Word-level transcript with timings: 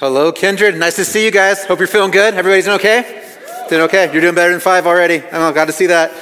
Hello, 0.00 0.30
Kindred. 0.30 0.76
Nice 0.76 0.94
to 0.94 1.04
see 1.04 1.24
you 1.24 1.32
guys. 1.32 1.64
Hope 1.64 1.80
you're 1.80 1.88
feeling 1.88 2.12
good. 2.12 2.34
Everybody's 2.34 2.66
doing 2.66 2.76
okay? 2.76 3.24
Doing 3.68 3.82
okay? 3.82 4.08
You're 4.12 4.20
doing 4.20 4.36
better 4.36 4.52
than 4.52 4.60
five 4.60 4.86
already. 4.86 5.24
I'm 5.32 5.52
glad 5.52 5.64
to 5.64 5.72
see 5.72 5.86
that. 5.86 6.12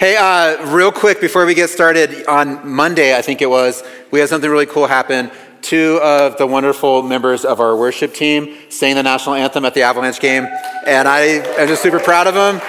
Hey, 0.00 0.16
uh, 0.16 0.74
real 0.74 0.90
quick 0.90 1.20
before 1.20 1.46
we 1.46 1.54
get 1.54 1.70
started, 1.70 2.26
on 2.26 2.68
Monday, 2.68 3.16
I 3.16 3.22
think 3.22 3.40
it 3.40 3.46
was, 3.46 3.84
we 4.10 4.18
had 4.18 4.28
something 4.28 4.50
really 4.50 4.66
cool 4.66 4.88
happen. 4.88 5.30
Two 5.62 6.00
of 6.02 6.38
the 6.38 6.46
wonderful 6.48 7.04
members 7.04 7.44
of 7.44 7.60
our 7.60 7.76
worship 7.76 8.14
team 8.14 8.56
sang 8.68 8.96
the 8.96 9.02
national 9.04 9.36
anthem 9.36 9.64
at 9.64 9.74
the 9.74 9.82
Avalanche 9.82 10.18
game, 10.18 10.48
and 10.84 11.06
I 11.06 11.20
am 11.56 11.68
just 11.68 11.84
super 11.84 12.00
proud 12.00 12.26
of 12.26 12.34
them. 12.34 12.60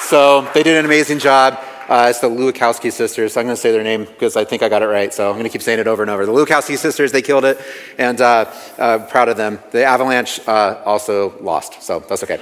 So 0.00 0.50
they 0.52 0.64
did 0.64 0.76
an 0.76 0.84
amazing 0.84 1.20
job. 1.20 1.60
Uh, 1.88 2.08
it's 2.10 2.18
the 2.18 2.28
Lewikowski 2.28 2.92
sisters. 2.92 3.36
I'm 3.36 3.44
going 3.44 3.54
to 3.54 3.60
say 3.60 3.70
their 3.70 3.84
name 3.84 4.06
because 4.06 4.36
I 4.36 4.44
think 4.44 4.62
I 4.62 4.68
got 4.68 4.82
it 4.82 4.86
right. 4.86 5.14
So 5.14 5.28
I'm 5.28 5.34
going 5.34 5.44
to 5.44 5.50
keep 5.50 5.62
saying 5.62 5.78
it 5.78 5.86
over 5.86 6.02
and 6.02 6.10
over. 6.10 6.26
The 6.26 6.32
Lewikowski 6.32 6.76
sisters, 6.76 7.12
they 7.12 7.22
killed 7.22 7.44
it, 7.44 7.60
and 7.96 8.20
uh, 8.20 8.52
uh, 8.76 8.98
proud 9.06 9.28
of 9.28 9.36
them. 9.36 9.60
The 9.70 9.84
Avalanche 9.84 10.40
uh, 10.48 10.82
also 10.84 11.38
lost, 11.40 11.82
so 11.82 12.00
that's 12.00 12.24
okay. 12.24 12.38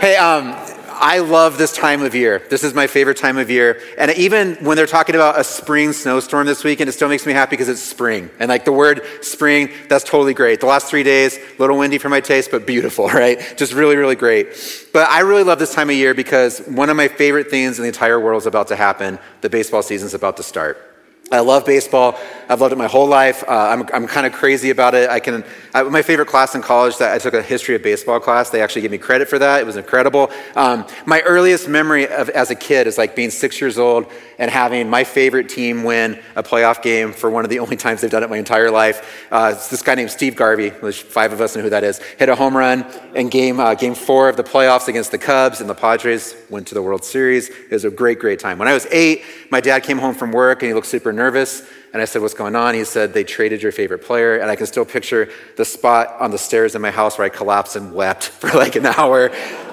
hey, 0.00 0.16
um, 0.16 0.52
I 1.00 1.20
love 1.20 1.56
this 1.56 1.72
time 1.72 2.02
of 2.02 2.14
year. 2.14 2.42
This 2.50 2.62
is 2.62 2.74
my 2.74 2.86
favorite 2.86 3.16
time 3.16 3.38
of 3.38 3.48
year. 3.50 3.80
And 3.96 4.10
even 4.12 4.56
when 4.56 4.76
they're 4.76 4.86
talking 4.86 5.14
about 5.14 5.40
a 5.40 5.44
spring 5.44 5.94
snowstorm 5.94 6.46
this 6.46 6.62
weekend, 6.62 6.90
it 6.90 6.92
still 6.92 7.08
makes 7.08 7.24
me 7.24 7.32
happy 7.32 7.52
because 7.52 7.70
it's 7.70 7.80
spring. 7.80 8.28
And 8.38 8.50
like 8.50 8.66
the 8.66 8.72
word 8.72 9.00
spring, 9.22 9.70
that's 9.88 10.04
totally 10.04 10.34
great. 10.34 10.60
The 10.60 10.66
last 10.66 10.88
three 10.88 11.02
days, 11.02 11.38
a 11.38 11.58
little 11.58 11.78
windy 11.78 11.96
for 11.96 12.10
my 12.10 12.20
taste, 12.20 12.50
but 12.50 12.66
beautiful, 12.66 13.08
right? 13.08 13.54
Just 13.56 13.72
really, 13.72 13.96
really 13.96 14.14
great. 14.14 14.48
But 14.92 15.08
I 15.08 15.20
really 15.20 15.42
love 15.42 15.58
this 15.58 15.74
time 15.74 15.88
of 15.88 15.96
year 15.96 16.12
because 16.12 16.60
one 16.66 16.90
of 16.90 16.96
my 16.96 17.08
favorite 17.08 17.48
things 17.48 17.78
in 17.78 17.82
the 17.82 17.88
entire 17.88 18.20
world 18.20 18.42
is 18.42 18.46
about 18.46 18.68
to 18.68 18.76
happen. 18.76 19.18
The 19.40 19.48
baseball 19.48 19.82
season 19.82 20.06
is 20.06 20.14
about 20.14 20.36
to 20.36 20.42
start. 20.42 20.89
I 21.32 21.40
love 21.40 21.64
baseball. 21.64 22.18
I've 22.48 22.60
loved 22.60 22.72
it 22.72 22.76
my 22.78 22.88
whole 22.88 23.06
life. 23.06 23.44
Uh, 23.46 23.52
I'm, 23.52 23.88
I'm 23.94 24.08
kind 24.08 24.26
of 24.26 24.32
crazy 24.32 24.70
about 24.70 24.94
it. 24.94 25.08
I 25.08 25.20
can, 25.20 25.44
I, 25.72 25.84
my 25.84 26.02
favorite 26.02 26.26
class 26.26 26.56
in 26.56 26.62
college, 26.62 26.98
that 26.98 27.12
I 27.12 27.18
took 27.18 27.34
a 27.34 27.42
history 27.42 27.76
of 27.76 27.82
baseball 27.84 28.18
class. 28.18 28.50
They 28.50 28.60
actually 28.60 28.82
gave 28.82 28.90
me 28.90 28.98
credit 28.98 29.28
for 29.28 29.38
that. 29.38 29.60
It 29.60 29.66
was 29.66 29.76
incredible. 29.76 30.32
Um, 30.56 30.84
my 31.06 31.20
earliest 31.20 31.68
memory 31.68 32.08
of, 32.08 32.28
as 32.30 32.50
a 32.50 32.56
kid 32.56 32.88
is 32.88 32.98
like 32.98 33.14
being 33.14 33.30
six 33.30 33.60
years 33.60 33.78
old 33.78 34.10
and 34.40 34.50
having 34.50 34.90
my 34.90 35.04
favorite 35.04 35.48
team 35.48 35.84
win 35.84 36.18
a 36.34 36.42
playoff 36.42 36.82
game 36.82 37.12
for 37.12 37.30
one 37.30 37.44
of 37.44 37.50
the 37.50 37.60
only 37.60 37.76
times 37.76 38.00
they've 38.00 38.10
done 38.10 38.24
it 38.24 38.30
my 38.30 38.38
entire 38.38 38.70
life. 38.70 39.28
Uh, 39.30 39.52
it's 39.54 39.68
this 39.68 39.82
guy 39.82 39.94
named 39.94 40.10
Steve 40.10 40.34
Garvey, 40.34 40.70
which 40.70 41.02
five 41.02 41.32
of 41.32 41.40
us 41.40 41.54
know 41.54 41.62
who 41.62 41.70
that 41.70 41.84
is, 41.84 41.98
hit 42.18 42.28
a 42.28 42.34
home 42.34 42.56
run 42.56 42.84
in 43.14 43.28
game, 43.28 43.60
uh, 43.60 43.74
game 43.74 43.94
four 43.94 44.28
of 44.28 44.36
the 44.36 44.42
playoffs 44.42 44.88
against 44.88 45.12
the 45.12 45.18
Cubs, 45.18 45.60
and 45.60 45.70
the 45.70 45.74
Padres 45.74 46.34
went 46.48 46.66
to 46.66 46.74
the 46.74 46.82
World 46.82 47.04
Series. 47.04 47.48
It 47.48 47.70
was 47.70 47.84
a 47.84 47.90
great, 47.90 48.18
great 48.18 48.40
time. 48.40 48.58
When 48.58 48.66
I 48.66 48.72
was 48.72 48.86
eight, 48.90 49.22
my 49.50 49.60
dad 49.60 49.84
came 49.84 49.98
home 49.98 50.16
from 50.16 50.32
work 50.32 50.62
and 50.62 50.68
he 50.68 50.74
looked 50.74 50.88
super 50.88 51.12
nervous. 51.20 51.62
And 51.92 52.00
I 52.00 52.06
said, 52.06 52.22
What's 52.22 52.34
going 52.42 52.56
on? 52.56 52.74
He 52.74 52.84
said, 52.84 53.12
They 53.12 53.24
traded 53.24 53.62
your 53.62 53.72
favorite 53.72 54.02
player. 54.02 54.38
And 54.40 54.50
I 54.50 54.56
can 54.56 54.66
still 54.66 54.86
picture 54.86 55.28
the 55.56 55.64
spot 55.64 56.16
on 56.18 56.30
the 56.30 56.38
stairs 56.38 56.74
in 56.74 56.80
my 56.80 56.90
house 56.90 57.18
where 57.18 57.26
I 57.26 57.28
collapsed 57.28 57.76
and 57.76 57.92
wept 57.92 58.24
for 58.40 58.50
like 58.56 58.76
an 58.76 58.86
hour. 58.86 59.30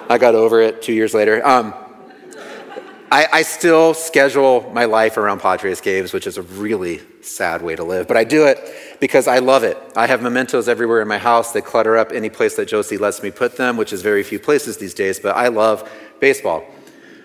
I 0.09 0.17
got 0.17 0.35
over 0.35 0.61
it 0.61 0.81
two 0.81 0.93
years 0.93 1.13
later. 1.13 1.45
Um, 1.45 1.73
I, 3.09 3.25
I, 3.39 3.41
still 3.43 3.93
schedule 3.93 4.69
my 4.73 4.83
life 4.83 5.15
around 5.15 5.39
Padres 5.39 5.79
games, 5.79 6.11
which 6.11 6.27
is 6.27 6.37
a 6.37 6.41
really 6.41 6.99
sad 7.21 7.61
way 7.61 7.73
to 7.73 7.83
live, 7.85 8.05
but 8.05 8.17
I 8.17 8.25
do 8.25 8.47
it 8.47 8.59
because 8.99 9.29
I 9.29 9.39
love 9.39 9.63
it. 9.63 9.77
I 9.95 10.07
have 10.07 10.21
mementos 10.21 10.67
everywhere 10.67 11.01
in 11.01 11.07
my 11.07 11.17
house. 11.17 11.53
They 11.53 11.61
clutter 11.61 11.95
up 11.95 12.11
any 12.11 12.29
place 12.29 12.57
that 12.57 12.67
Josie 12.67 12.97
lets 12.97 13.23
me 13.23 13.31
put 13.31 13.55
them, 13.55 13.77
which 13.77 13.93
is 13.93 14.01
very 14.01 14.23
few 14.23 14.39
places 14.39 14.75
these 14.75 14.93
days, 14.93 15.21
but 15.21 15.37
I 15.37 15.47
love 15.47 15.89
baseball. 16.19 16.65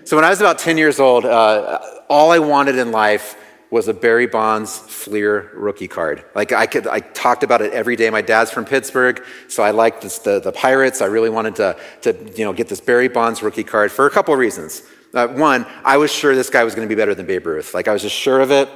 So 0.05 0.15
when 0.17 0.25
I 0.25 0.31
was 0.31 0.41
about 0.41 0.59
10 0.61 0.79
years 0.79 1.01
old, 1.01 1.25
uh, 1.25 1.81
all 2.09 2.31
I 2.31 2.39
wanted 2.39 2.77
in 2.77 2.93
life 2.93 3.37
was 3.73 3.89
a 3.89 3.95
Barry 3.95 4.27
Bonds 4.27 4.77
Fleer 4.77 5.51
rookie 5.55 5.89
card. 5.89 6.23
Like 6.35 6.53
I 6.53 6.67
could, 6.67 6.87
I 6.87 7.01
talked 7.01 7.43
about 7.43 7.63
it 7.63 7.73
every 7.73 7.97
day. 7.97 8.11
My 8.11 8.21
dad's 8.21 8.51
from 8.51 8.67
Pittsburgh, 8.67 9.25
so 9.49 9.63
I 9.63 9.71
liked 9.71 10.03
this, 10.03 10.19
the, 10.19 10.41
the 10.41 10.53
Pirates. 10.53 11.01
I 11.01 11.07
really 11.07 11.31
wanted 11.31 11.57
to, 11.57 11.77
to, 12.03 12.33
you 12.37 12.45
know, 12.45 12.53
get 12.53 12.69
this 12.69 12.83
Barry 12.83 13.09
Bonds 13.09 13.43
rookie 13.43 13.65
card 13.65 13.91
for 13.91 14.07
a 14.07 14.11
couple 14.11 14.35
of 14.35 14.39
reasons. 14.39 14.83
Uh, 15.15 15.27
one, 15.29 15.65
I 15.85 15.97
was 15.97 16.13
sure 16.13 16.35
this 16.35 16.51
guy 16.51 16.65
was 16.65 16.75
going 16.75 16.87
to 16.87 16.95
be 16.95 16.99
better 16.99 17.15
than 17.15 17.25
Babe 17.25 17.47
Ruth. 17.47 17.73
Like 17.73 17.89
I 17.89 17.95
was 17.95 18.03
just 18.03 18.15
sure 18.15 18.41
of 18.41 18.51
it. 18.51 18.69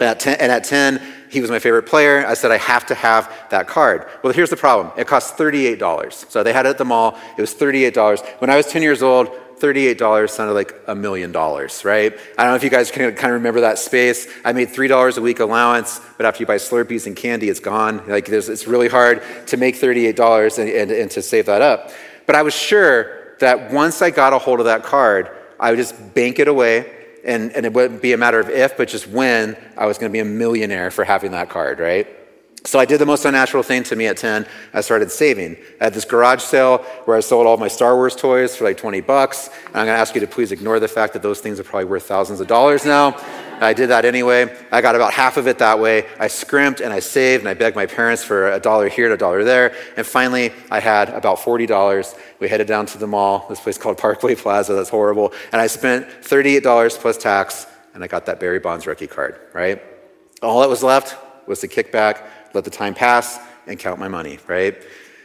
At 0.00 0.18
10, 0.18 0.38
and 0.40 0.50
at 0.50 0.64
10, 0.64 1.00
he 1.30 1.40
was 1.40 1.50
my 1.50 1.58
favorite 1.58 1.84
player. 1.84 2.26
I 2.26 2.34
said, 2.34 2.50
I 2.50 2.56
have 2.56 2.86
to 2.86 2.94
have 2.94 3.32
that 3.50 3.68
card. 3.68 4.08
Well, 4.24 4.32
here's 4.32 4.50
the 4.50 4.56
problem. 4.56 4.92
It 4.96 5.06
cost 5.06 5.36
$38. 5.36 6.30
So 6.30 6.42
they 6.42 6.54
had 6.54 6.66
it 6.66 6.70
at 6.70 6.78
the 6.78 6.86
mall. 6.86 7.18
It 7.36 7.40
was 7.40 7.54
$38. 7.54 8.40
When 8.40 8.50
I 8.50 8.56
was 8.56 8.66
10 8.66 8.82
years 8.82 9.02
old, 9.02 9.28
$38 9.60 10.30
sounded 10.30 10.54
like 10.54 10.74
a 10.86 10.94
million 10.94 11.32
dollars, 11.32 11.84
right? 11.84 12.18
I 12.38 12.42
don't 12.42 12.52
know 12.52 12.56
if 12.56 12.64
you 12.64 12.70
guys 12.70 12.90
can 12.90 13.14
kind 13.14 13.32
of 13.32 13.40
remember 13.40 13.60
that 13.60 13.78
space. 13.78 14.26
I 14.44 14.52
made 14.52 14.68
$3 14.68 15.18
a 15.18 15.20
week 15.20 15.40
allowance, 15.40 16.00
but 16.16 16.26
after 16.26 16.40
you 16.40 16.46
buy 16.46 16.56
Slurpees 16.56 17.06
and 17.06 17.14
candy, 17.14 17.48
it's 17.48 17.60
gone. 17.60 18.02
Like, 18.08 18.28
it's 18.28 18.66
really 18.66 18.88
hard 18.88 19.22
to 19.48 19.56
make 19.56 19.76
$38 19.76 20.58
and, 20.58 20.68
and, 20.68 20.90
and 20.90 21.10
to 21.10 21.22
save 21.22 21.46
that 21.46 21.62
up. 21.62 21.90
But 22.26 22.36
I 22.36 22.42
was 22.42 22.54
sure 22.54 23.36
that 23.40 23.72
once 23.72 24.02
I 24.02 24.10
got 24.10 24.32
a 24.32 24.38
hold 24.38 24.60
of 24.60 24.66
that 24.66 24.82
card, 24.82 25.30
I 25.58 25.70
would 25.70 25.78
just 25.78 26.14
bank 26.14 26.38
it 26.38 26.48
away, 26.48 26.90
and, 27.24 27.52
and 27.52 27.66
it 27.66 27.72
wouldn't 27.72 28.00
be 28.00 28.12
a 28.12 28.16
matter 28.16 28.40
of 28.40 28.48
if, 28.48 28.76
but 28.76 28.88
just 28.88 29.06
when 29.06 29.56
I 29.76 29.86
was 29.86 29.98
going 29.98 30.10
to 30.10 30.12
be 30.12 30.20
a 30.20 30.24
millionaire 30.24 30.90
for 30.90 31.04
having 31.04 31.32
that 31.32 31.50
card, 31.50 31.80
right? 31.80 32.08
So 32.64 32.78
I 32.78 32.84
did 32.84 32.98
the 32.98 33.06
most 33.06 33.24
unnatural 33.24 33.62
thing 33.62 33.84
to 33.84 33.96
me 33.96 34.06
at 34.06 34.18
10. 34.18 34.46
I 34.74 34.82
started 34.82 35.10
saving. 35.10 35.56
I 35.80 35.84
had 35.84 35.94
this 35.94 36.04
garage 36.04 36.42
sale 36.42 36.78
where 37.06 37.16
I 37.16 37.20
sold 37.20 37.46
all 37.46 37.56
my 37.56 37.68
Star 37.68 37.94
Wars 37.94 38.14
toys 38.14 38.54
for 38.54 38.64
like 38.64 38.76
20 38.76 39.00
bucks. 39.00 39.48
And 39.48 39.76
I'm 39.76 39.86
going 39.86 39.96
to 39.96 40.00
ask 40.00 40.14
you 40.14 40.20
to 40.20 40.26
please 40.26 40.52
ignore 40.52 40.78
the 40.78 40.88
fact 40.88 41.14
that 41.14 41.22
those 41.22 41.40
things 41.40 41.58
are 41.58 41.64
probably 41.64 41.86
worth 41.86 42.04
thousands 42.04 42.40
of 42.40 42.48
dollars 42.48 42.84
now. 42.84 43.16
I 43.60 43.74
did 43.74 43.90
that 43.90 44.04
anyway. 44.04 44.56
I 44.72 44.80
got 44.80 44.94
about 44.94 45.12
half 45.12 45.36
of 45.36 45.46
it 45.46 45.58
that 45.58 45.78
way. 45.78 46.06
I 46.18 46.28
scrimped 46.28 46.80
and 46.80 46.92
I 46.92 47.00
saved 47.00 47.42
and 47.42 47.48
I 47.48 47.54
begged 47.54 47.76
my 47.76 47.86
parents 47.86 48.24
for 48.24 48.50
a 48.50 48.60
dollar 48.60 48.88
here 48.88 49.04
and 49.04 49.14
a 49.14 49.18
dollar 49.18 49.44
there. 49.44 49.74
And 49.96 50.06
finally, 50.06 50.52
I 50.70 50.80
had 50.80 51.10
about 51.10 51.38
$40. 51.38 52.18
We 52.40 52.48
headed 52.48 52.66
down 52.66 52.86
to 52.86 52.98
the 52.98 53.06
mall, 53.06 53.46
this 53.48 53.60
place 53.60 53.76
called 53.76 53.98
Parkway 53.98 54.34
Plaza. 54.34 54.74
That's 54.74 54.88
horrible. 54.88 55.32
And 55.52 55.60
I 55.60 55.66
spent 55.66 56.06
$38 56.22 56.98
plus 56.98 57.18
tax 57.18 57.66
and 57.94 58.02
I 58.02 58.06
got 58.06 58.26
that 58.26 58.40
Barry 58.40 58.60
Bonds 58.60 58.86
rookie 58.86 59.06
card, 59.06 59.38
right? 59.52 59.82
All 60.42 60.60
that 60.60 60.70
was 60.70 60.82
left 60.82 61.16
was 61.46 61.60
the 61.60 61.68
kickback 61.68 62.26
let 62.54 62.64
the 62.64 62.70
time 62.70 62.94
pass, 62.94 63.38
and 63.66 63.78
count 63.78 63.98
my 63.98 64.08
money, 64.08 64.38
right? 64.46 64.76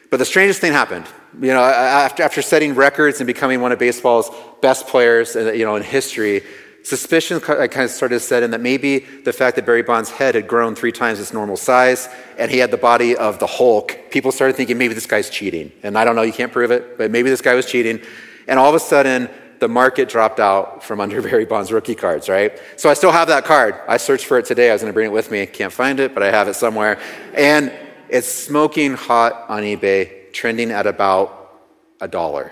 But 0.09 0.17
the 0.17 0.25
strangest 0.25 0.61
thing 0.61 0.71
happened. 0.71 1.05
You 1.41 1.53
know, 1.53 1.63
after, 1.63 2.23
after 2.23 2.41
setting 2.41 2.75
records 2.75 3.19
and 3.19 3.27
becoming 3.27 3.61
one 3.61 3.71
of 3.71 3.79
baseball's 3.79 4.29
best 4.61 4.87
players, 4.87 5.35
uh, 5.35 5.51
you 5.51 5.65
know, 5.65 5.75
in 5.75 5.83
history, 5.83 6.43
suspicion 6.83 7.39
kind 7.39 7.75
of 7.75 7.89
started 7.89 8.15
to 8.15 8.19
set 8.19 8.43
in 8.43 8.51
that 8.51 8.61
maybe 8.61 8.99
the 8.99 9.33
fact 9.33 9.55
that 9.55 9.65
Barry 9.65 9.81
Bonds' 9.81 10.11
head 10.11 10.35
had 10.35 10.47
grown 10.47 10.75
three 10.75 10.91
times 10.91 11.19
its 11.19 11.33
normal 11.33 11.57
size 11.57 12.07
and 12.37 12.51
he 12.51 12.59
had 12.59 12.69
the 12.69 12.77
body 12.77 13.17
of 13.17 13.39
the 13.39 13.47
Hulk, 13.47 13.97
people 14.11 14.31
started 14.31 14.55
thinking 14.55 14.77
maybe 14.77 14.93
this 14.93 15.07
guy's 15.07 15.29
cheating. 15.29 15.71
And 15.81 15.97
I 15.97 16.05
don't 16.05 16.15
know, 16.15 16.21
you 16.21 16.33
can't 16.33 16.51
prove 16.51 16.71
it, 16.71 16.97
but 16.97 17.09
maybe 17.09 17.29
this 17.29 17.41
guy 17.41 17.55
was 17.55 17.65
cheating. 17.65 18.01
And 18.47 18.59
all 18.59 18.69
of 18.69 18.75
a 18.75 18.79
sudden, 18.79 19.29
the 19.59 19.67
market 19.67 20.09
dropped 20.09 20.39
out 20.39 20.83
from 20.83 20.99
under 20.99 21.21
Barry 21.21 21.45
Bonds 21.45 21.71
rookie 21.71 21.95
cards, 21.95 22.29
right? 22.29 22.59
So 22.77 22.89
I 22.89 22.93
still 22.93 23.11
have 23.11 23.27
that 23.29 23.45
card. 23.45 23.75
I 23.87 23.97
searched 23.97 24.25
for 24.25 24.37
it 24.37 24.45
today. 24.45 24.69
I 24.69 24.73
was 24.73 24.81
going 24.81 24.91
to 24.91 24.93
bring 24.93 25.07
it 25.07 25.13
with 25.13 25.31
me. 25.31 25.45
Can't 25.45 25.73
find 25.73 25.99
it, 25.99 26.13
but 26.13 26.23
I 26.23 26.31
have 26.31 26.47
it 26.47 26.55
somewhere. 26.55 26.99
And 27.33 27.71
it's 28.09 28.27
smoking 28.27 28.93
hot 28.93 29.45
on 29.49 29.63
eBay, 29.63 30.31
trending 30.33 30.71
at 30.71 30.87
about 30.87 31.63
a 32.01 32.07
dollar. 32.07 32.51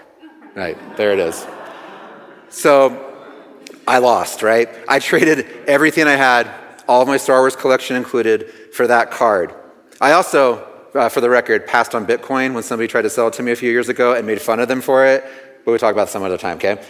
Right, 0.55 0.77
there 0.97 1.11
it 1.11 1.19
is. 1.19 1.45
So 2.49 3.11
I 3.87 3.97
lost, 3.97 4.43
right? 4.43 4.69
I 4.87 4.99
traded 4.99 5.47
everything 5.67 6.05
I 6.05 6.15
had, 6.15 6.49
all 6.87 7.01
of 7.01 7.07
my 7.07 7.17
Star 7.17 7.39
Wars 7.39 7.55
collection 7.55 7.95
included, 7.95 8.49
for 8.73 8.85
that 8.87 9.09
card. 9.09 9.53
I 9.99 10.11
also, 10.11 10.63
uh, 10.93 11.09
for 11.09 11.21
the 11.21 11.29
record, 11.29 11.65
passed 11.65 11.95
on 11.95 12.05
Bitcoin 12.05 12.53
when 12.53 12.61
somebody 12.61 12.87
tried 12.87 13.01
to 13.03 13.09
sell 13.09 13.27
it 13.27 13.33
to 13.33 13.43
me 13.43 13.51
a 13.51 13.55
few 13.55 13.71
years 13.71 13.89
ago 13.89 14.13
and 14.13 14.27
made 14.27 14.39
fun 14.41 14.59
of 14.59 14.67
them 14.67 14.81
for 14.81 15.05
it 15.05 15.23
but 15.63 15.71
we'll 15.71 15.79
talk 15.79 15.93
about 15.93 16.09
some 16.09 16.23
other 16.23 16.37
time, 16.37 16.57
okay? 16.57 16.83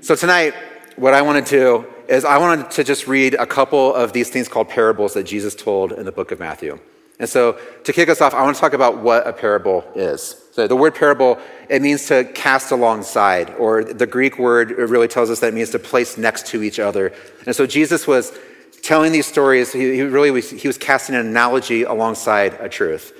So 0.00 0.14
tonight, 0.14 0.54
what 0.96 1.14
I 1.14 1.22
want 1.22 1.46
to 1.46 1.50
do 1.50 1.86
is 2.08 2.24
I 2.24 2.38
wanted 2.38 2.70
to 2.72 2.84
just 2.84 3.06
read 3.06 3.34
a 3.34 3.46
couple 3.46 3.94
of 3.94 4.12
these 4.12 4.28
things 4.28 4.48
called 4.48 4.68
parables 4.68 5.14
that 5.14 5.24
Jesus 5.24 5.54
told 5.54 5.92
in 5.92 6.04
the 6.04 6.12
book 6.12 6.32
of 6.32 6.40
Matthew. 6.40 6.78
And 7.18 7.28
so 7.28 7.58
to 7.84 7.92
kick 7.92 8.08
us 8.08 8.20
off, 8.20 8.34
I 8.34 8.42
want 8.42 8.56
to 8.56 8.60
talk 8.60 8.72
about 8.72 8.98
what 8.98 9.26
a 9.26 9.32
parable 9.32 9.84
is. 9.94 10.36
So 10.52 10.66
the 10.66 10.76
word 10.76 10.94
parable, 10.94 11.38
it 11.68 11.80
means 11.80 12.06
to 12.08 12.24
cast 12.24 12.72
alongside, 12.72 13.54
or 13.58 13.84
the 13.84 14.06
Greek 14.06 14.38
word 14.38 14.72
really 14.72 15.08
tells 15.08 15.30
us 15.30 15.40
that 15.40 15.48
it 15.48 15.54
means 15.54 15.70
to 15.70 15.78
place 15.78 16.18
next 16.18 16.46
to 16.48 16.62
each 16.62 16.80
other. 16.80 17.12
And 17.46 17.54
so 17.54 17.66
Jesus 17.66 18.06
was 18.06 18.36
telling 18.82 19.12
these 19.12 19.26
stories, 19.26 19.72
he, 19.72 19.94
he 19.94 20.02
really 20.02 20.32
was, 20.32 20.50
he 20.50 20.66
was 20.66 20.76
casting 20.76 21.14
an 21.14 21.26
analogy 21.26 21.84
alongside 21.84 22.54
a 22.54 22.68
truth. 22.68 23.12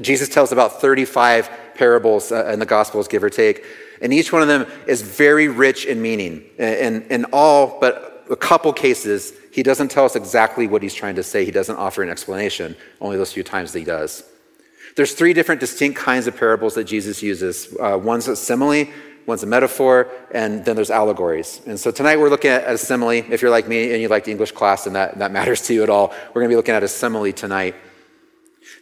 Jesus 0.00 0.28
tells 0.28 0.52
about 0.52 0.80
35 0.80 1.50
parables 1.74 2.32
uh, 2.32 2.46
in 2.46 2.58
the 2.58 2.66
Gospels, 2.66 3.08
give 3.08 3.22
or 3.22 3.30
take. 3.30 3.64
And 4.00 4.12
each 4.12 4.32
one 4.32 4.42
of 4.42 4.48
them 4.48 4.66
is 4.86 5.02
very 5.02 5.48
rich 5.48 5.86
in 5.86 6.02
meaning. 6.02 6.44
In, 6.58 7.02
in 7.10 7.24
all 7.32 7.78
but 7.80 8.24
a 8.30 8.36
couple 8.36 8.72
cases, 8.72 9.32
he 9.52 9.62
doesn't 9.62 9.90
tell 9.90 10.04
us 10.04 10.16
exactly 10.16 10.66
what 10.66 10.82
he's 10.82 10.94
trying 10.94 11.14
to 11.16 11.22
say. 11.22 11.44
He 11.44 11.50
doesn't 11.50 11.76
offer 11.76 12.02
an 12.02 12.08
explanation, 12.08 12.76
only 13.00 13.16
those 13.16 13.32
few 13.32 13.42
times 13.42 13.72
that 13.72 13.78
he 13.78 13.84
does. 13.84 14.24
There's 14.96 15.12
three 15.12 15.32
different 15.32 15.60
distinct 15.60 15.98
kinds 15.98 16.26
of 16.26 16.36
parables 16.36 16.74
that 16.74 16.84
Jesus 16.84 17.22
uses. 17.22 17.74
Uh, 17.80 17.98
one's 18.00 18.28
a 18.28 18.36
simile, 18.36 18.86
one's 19.26 19.42
a 19.42 19.46
metaphor, 19.46 20.08
and 20.30 20.64
then 20.64 20.76
there's 20.76 20.90
allegories. 20.90 21.60
And 21.66 21.78
so 21.78 21.90
tonight 21.90 22.16
we're 22.16 22.28
looking 22.28 22.50
at 22.50 22.68
a 22.72 22.78
simile. 22.78 23.10
If 23.10 23.42
you're 23.42 23.50
like 23.50 23.66
me 23.66 23.92
and 23.92 24.00
you 24.00 24.08
like 24.08 24.24
the 24.24 24.30
English 24.30 24.52
class 24.52 24.86
and 24.86 24.94
that, 24.94 25.18
that 25.18 25.32
matters 25.38 25.62
to 25.62 25.74
you 25.74 25.82
at 25.82 25.90
all, 25.90 26.08
we're 26.28 26.42
going 26.42 26.48
to 26.48 26.52
be 26.52 26.56
looking 26.56 26.74
at 26.74 26.82
a 26.82 26.88
simile 26.88 27.32
tonight. 27.32 27.74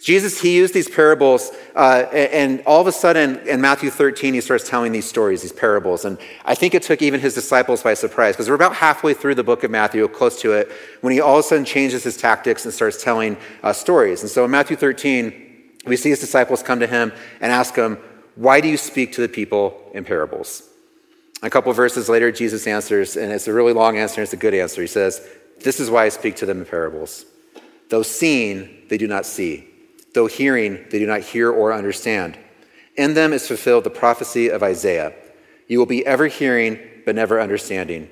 Jesus, 0.01 0.41
he 0.41 0.57
used 0.57 0.75
these 0.75 0.89
parables, 0.89 1.53
uh, 1.77 2.07
and 2.13 2.61
all 2.67 2.81
of 2.81 2.89
a 2.89 2.93
sudden 2.93 3.39
in 3.47 3.61
Matthew 3.61 3.89
13, 3.89 4.35
he 4.35 4.41
starts 4.41 4.69
telling 4.69 4.91
these 4.91 5.09
stories, 5.09 5.43
these 5.43 5.53
parables. 5.53 6.05
And 6.05 6.19
I 6.45 6.57
think 6.57 6.75
it 6.75 6.83
took 6.83 7.03
even 7.03 7.21
his 7.21 7.35
disciples 7.35 7.85
by 7.85 7.95
surprise, 7.95 8.35
because 8.35 8.49
we're 8.49 8.57
about 8.57 8.75
halfway 8.75 9.15
through 9.15 9.37
the 9.37 9.45
book 9.45 9.63
of 9.63 9.71
Matthew, 9.71 10.07
close 10.09 10.41
to 10.41 10.53
it, 10.55 10.73
when 11.03 11.13
he 11.13 11.21
all 11.21 11.39
of 11.39 11.45
a 11.45 11.49
sudden 11.49 11.65
changes 11.65 12.03
his 12.03 12.17
tactics 12.17 12.65
and 12.65 12.75
starts 12.75 13.03
telling 13.03 13.37
uh, 13.63 13.73
stories. 13.73 14.23
And 14.23 14.31
so 14.31 14.45
in 14.45 14.51
Matthew 14.51 14.77
13, 14.77 15.79
we 15.87 15.97
see 15.97 16.11
his 16.11 16.21
disciples 16.21 16.65
come 16.65 16.81
to 16.81 16.87
him 16.87 17.13
and 17.41 17.53
ask 17.53 17.77
him, 17.77 17.97
Why 18.35 18.61
do 18.61 18.69
you 18.69 18.77
speak 18.77 19.13
to 19.13 19.21
the 19.21 19.29
people 19.29 19.91
in 19.95 20.05
parables? 20.05 20.69
A 21.45 21.51
couple 21.51 21.73
verses 21.73 22.09
later, 22.09 22.33
Jesus 22.33 22.67
answers, 22.67 23.17
and 23.17 23.33
it's 23.33 23.47
a 23.47 23.53
really 23.53 23.73
long 23.73 23.99
answer, 23.99 24.21
and 24.21 24.25
it's 24.25 24.33
a 24.33 24.37
good 24.37 24.55
answer. 24.55 24.81
He 24.81 24.89
says, 24.89 25.25
This 25.61 25.79
is 25.79 25.91
why 25.91 26.07
I 26.07 26.09
speak 26.09 26.37
to 26.37 26.47
them 26.47 26.59
in 26.59 26.65
parables. 26.65 27.25
Though 27.89 28.03
seen, 28.03 28.87
they 28.89 28.99
do 28.99 29.07
not 29.07 29.27
see 29.27 29.69
Though 30.15 30.27
hearing, 30.27 30.85
they 30.91 30.99
do 30.99 31.07
not 31.07 31.21
hear 31.21 31.51
or 31.51 31.73
understand. 31.73 32.39
In 32.97 33.15
them 33.15 33.33
is 33.33 33.49
fulfilled 33.49 33.85
the 33.85 33.91
prophecy 33.91 34.49
of 34.49 34.63
Isaiah 34.63 35.15
You 35.69 35.79
will 35.79 35.87
be 35.87 36.05
ever 36.05 36.27
hearing, 36.27 36.79
but 37.05 37.15
never 37.15 37.41
understanding. 37.41 38.11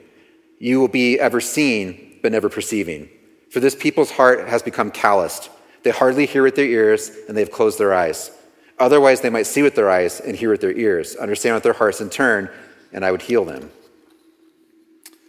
You 0.58 0.80
will 0.80 0.88
be 0.88 1.18
ever 1.18 1.40
seeing, 1.40 2.18
but 2.22 2.32
never 2.32 2.48
perceiving. 2.48 3.08
For 3.50 3.60
this 3.60 3.74
people's 3.74 4.10
heart 4.10 4.48
has 4.48 4.62
become 4.62 4.90
calloused. 4.90 5.50
They 5.82 5.90
hardly 5.90 6.26
hear 6.26 6.42
with 6.42 6.56
their 6.56 6.66
ears, 6.66 7.10
and 7.28 7.36
they 7.36 7.40
have 7.40 7.50
closed 7.50 7.78
their 7.78 7.94
eyes. 7.94 8.30
Otherwise, 8.78 9.20
they 9.20 9.30
might 9.30 9.46
see 9.46 9.62
with 9.62 9.74
their 9.74 9.90
eyes 9.90 10.20
and 10.20 10.36
hear 10.36 10.50
with 10.50 10.60
their 10.60 10.72
ears, 10.72 11.16
understand 11.16 11.54
with 11.54 11.62
their 11.62 11.72
hearts, 11.72 12.00
and 12.00 12.10
turn, 12.10 12.50
and 12.92 13.04
I 13.04 13.10
would 13.10 13.22
heal 13.22 13.44
them. 13.44 13.70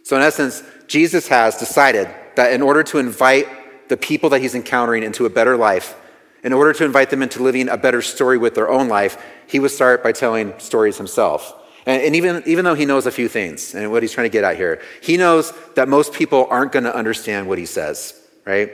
So, 0.04 0.16
in 0.16 0.22
essence, 0.22 0.62
Jesus 0.86 1.28
has 1.28 1.56
decided 1.56 2.08
that 2.36 2.52
in 2.52 2.62
order 2.62 2.82
to 2.84 2.98
invite 2.98 3.88
the 3.88 3.96
people 3.96 4.30
that 4.30 4.40
he's 4.40 4.54
encountering 4.54 5.02
into 5.02 5.26
a 5.26 5.30
better 5.30 5.56
life, 5.56 5.94
in 6.42 6.52
order 6.52 6.72
to 6.72 6.84
invite 6.84 7.10
them 7.10 7.22
into 7.22 7.42
living 7.42 7.68
a 7.68 7.76
better 7.76 8.02
story 8.02 8.38
with 8.38 8.54
their 8.54 8.68
own 8.68 8.88
life, 8.88 9.22
he 9.46 9.60
would 9.60 9.70
start 9.70 10.02
by 10.02 10.12
telling 10.12 10.58
stories 10.58 10.98
himself. 10.98 11.54
And, 11.86 12.02
and 12.02 12.16
even, 12.16 12.42
even 12.46 12.64
though 12.64 12.74
he 12.74 12.84
knows 12.84 13.06
a 13.06 13.10
few 13.10 13.28
things 13.28 13.74
and 13.74 13.90
what 13.90 14.02
he's 14.02 14.12
trying 14.12 14.26
to 14.26 14.32
get 14.32 14.44
at 14.44 14.56
here, 14.56 14.80
he 15.00 15.16
knows 15.16 15.52
that 15.74 15.88
most 15.88 16.12
people 16.12 16.46
aren't 16.50 16.72
going 16.72 16.84
to 16.84 16.94
understand 16.94 17.48
what 17.48 17.58
he 17.58 17.66
says, 17.66 18.20
right? 18.44 18.72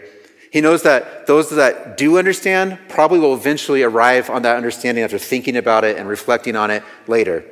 He 0.50 0.60
knows 0.60 0.82
that 0.84 1.26
those 1.26 1.50
that 1.50 1.98
do 1.98 2.18
understand 2.18 2.78
probably 2.88 3.18
will 3.18 3.34
eventually 3.34 3.82
arrive 3.82 4.30
on 4.30 4.42
that 4.42 4.56
understanding 4.56 5.04
after 5.04 5.18
thinking 5.18 5.56
about 5.56 5.84
it 5.84 5.98
and 5.98 6.08
reflecting 6.08 6.56
on 6.56 6.70
it 6.70 6.82
later. 7.06 7.44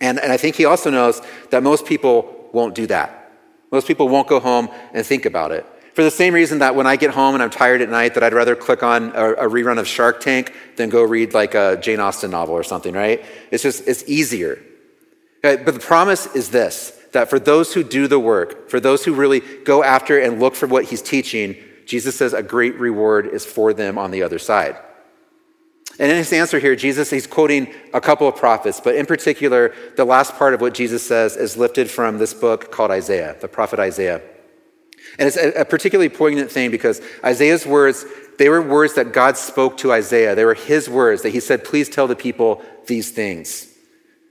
And, 0.00 0.18
and 0.18 0.32
I 0.32 0.36
think 0.36 0.56
he 0.56 0.64
also 0.64 0.90
knows 0.90 1.22
that 1.50 1.62
most 1.62 1.86
people 1.86 2.48
won't 2.52 2.74
do 2.74 2.86
that. 2.88 3.32
Most 3.70 3.86
people 3.86 4.08
won't 4.08 4.28
go 4.28 4.40
home 4.40 4.68
and 4.92 5.06
think 5.06 5.24
about 5.24 5.52
it. 5.52 5.64
For 5.96 6.04
the 6.04 6.10
same 6.10 6.34
reason 6.34 6.58
that 6.58 6.74
when 6.74 6.86
I 6.86 6.96
get 6.96 7.12
home 7.12 7.32
and 7.32 7.42
I'm 7.42 7.48
tired 7.48 7.80
at 7.80 7.88
night, 7.88 8.12
that 8.14 8.22
I'd 8.22 8.34
rather 8.34 8.54
click 8.54 8.82
on 8.82 9.12
a, 9.14 9.32
a 9.32 9.48
rerun 9.48 9.78
of 9.78 9.88
Shark 9.88 10.20
Tank 10.20 10.52
than 10.76 10.90
go 10.90 11.02
read 11.02 11.32
like 11.32 11.54
a 11.54 11.78
Jane 11.78 12.00
Austen 12.00 12.30
novel 12.30 12.54
or 12.54 12.62
something, 12.64 12.92
right? 12.92 13.24
It's 13.50 13.62
just, 13.62 13.88
it's 13.88 14.04
easier. 14.06 14.62
Okay, 15.42 15.62
but 15.64 15.72
the 15.72 15.80
promise 15.80 16.26
is 16.36 16.50
this 16.50 16.92
that 17.12 17.30
for 17.30 17.38
those 17.38 17.72
who 17.72 17.82
do 17.82 18.08
the 18.08 18.18
work, 18.18 18.68
for 18.68 18.78
those 18.78 19.06
who 19.06 19.14
really 19.14 19.40
go 19.40 19.82
after 19.82 20.18
and 20.18 20.38
look 20.38 20.54
for 20.54 20.66
what 20.66 20.84
he's 20.84 21.00
teaching, 21.00 21.56
Jesus 21.86 22.14
says 22.14 22.34
a 22.34 22.42
great 22.42 22.78
reward 22.78 23.28
is 23.28 23.46
for 23.46 23.72
them 23.72 23.96
on 23.96 24.10
the 24.10 24.22
other 24.22 24.38
side. 24.38 24.76
And 25.98 26.10
in 26.10 26.18
his 26.18 26.30
answer 26.30 26.58
here, 26.58 26.76
Jesus, 26.76 27.08
he's 27.08 27.26
quoting 27.26 27.72
a 27.94 28.02
couple 28.02 28.28
of 28.28 28.36
prophets, 28.36 28.82
but 28.84 28.96
in 28.96 29.06
particular, 29.06 29.72
the 29.96 30.04
last 30.04 30.34
part 30.34 30.52
of 30.52 30.60
what 30.60 30.74
Jesus 30.74 31.06
says 31.06 31.36
is 31.36 31.56
lifted 31.56 31.90
from 31.90 32.18
this 32.18 32.34
book 32.34 32.70
called 32.70 32.90
Isaiah, 32.90 33.34
the 33.40 33.48
prophet 33.48 33.78
Isaiah. 33.78 34.20
And 35.18 35.26
it's 35.28 35.36
a, 35.36 35.64
particularly 35.64 36.08
poignant 36.08 36.50
thing 36.50 36.70
because 36.70 37.00
Isaiah's 37.24 37.66
words, 37.66 38.04
they 38.38 38.48
were 38.48 38.60
words 38.60 38.94
that 38.94 39.12
God 39.12 39.36
spoke 39.36 39.78
to 39.78 39.92
Isaiah. 39.92 40.34
They 40.34 40.44
were 40.44 40.54
his 40.54 40.88
words 40.88 41.22
that 41.22 41.30
he 41.30 41.40
said, 41.40 41.64
please 41.64 41.88
tell 41.88 42.06
the 42.06 42.16
people 42.16 42.62
these 42.86 43.10
things. 43.10 43.68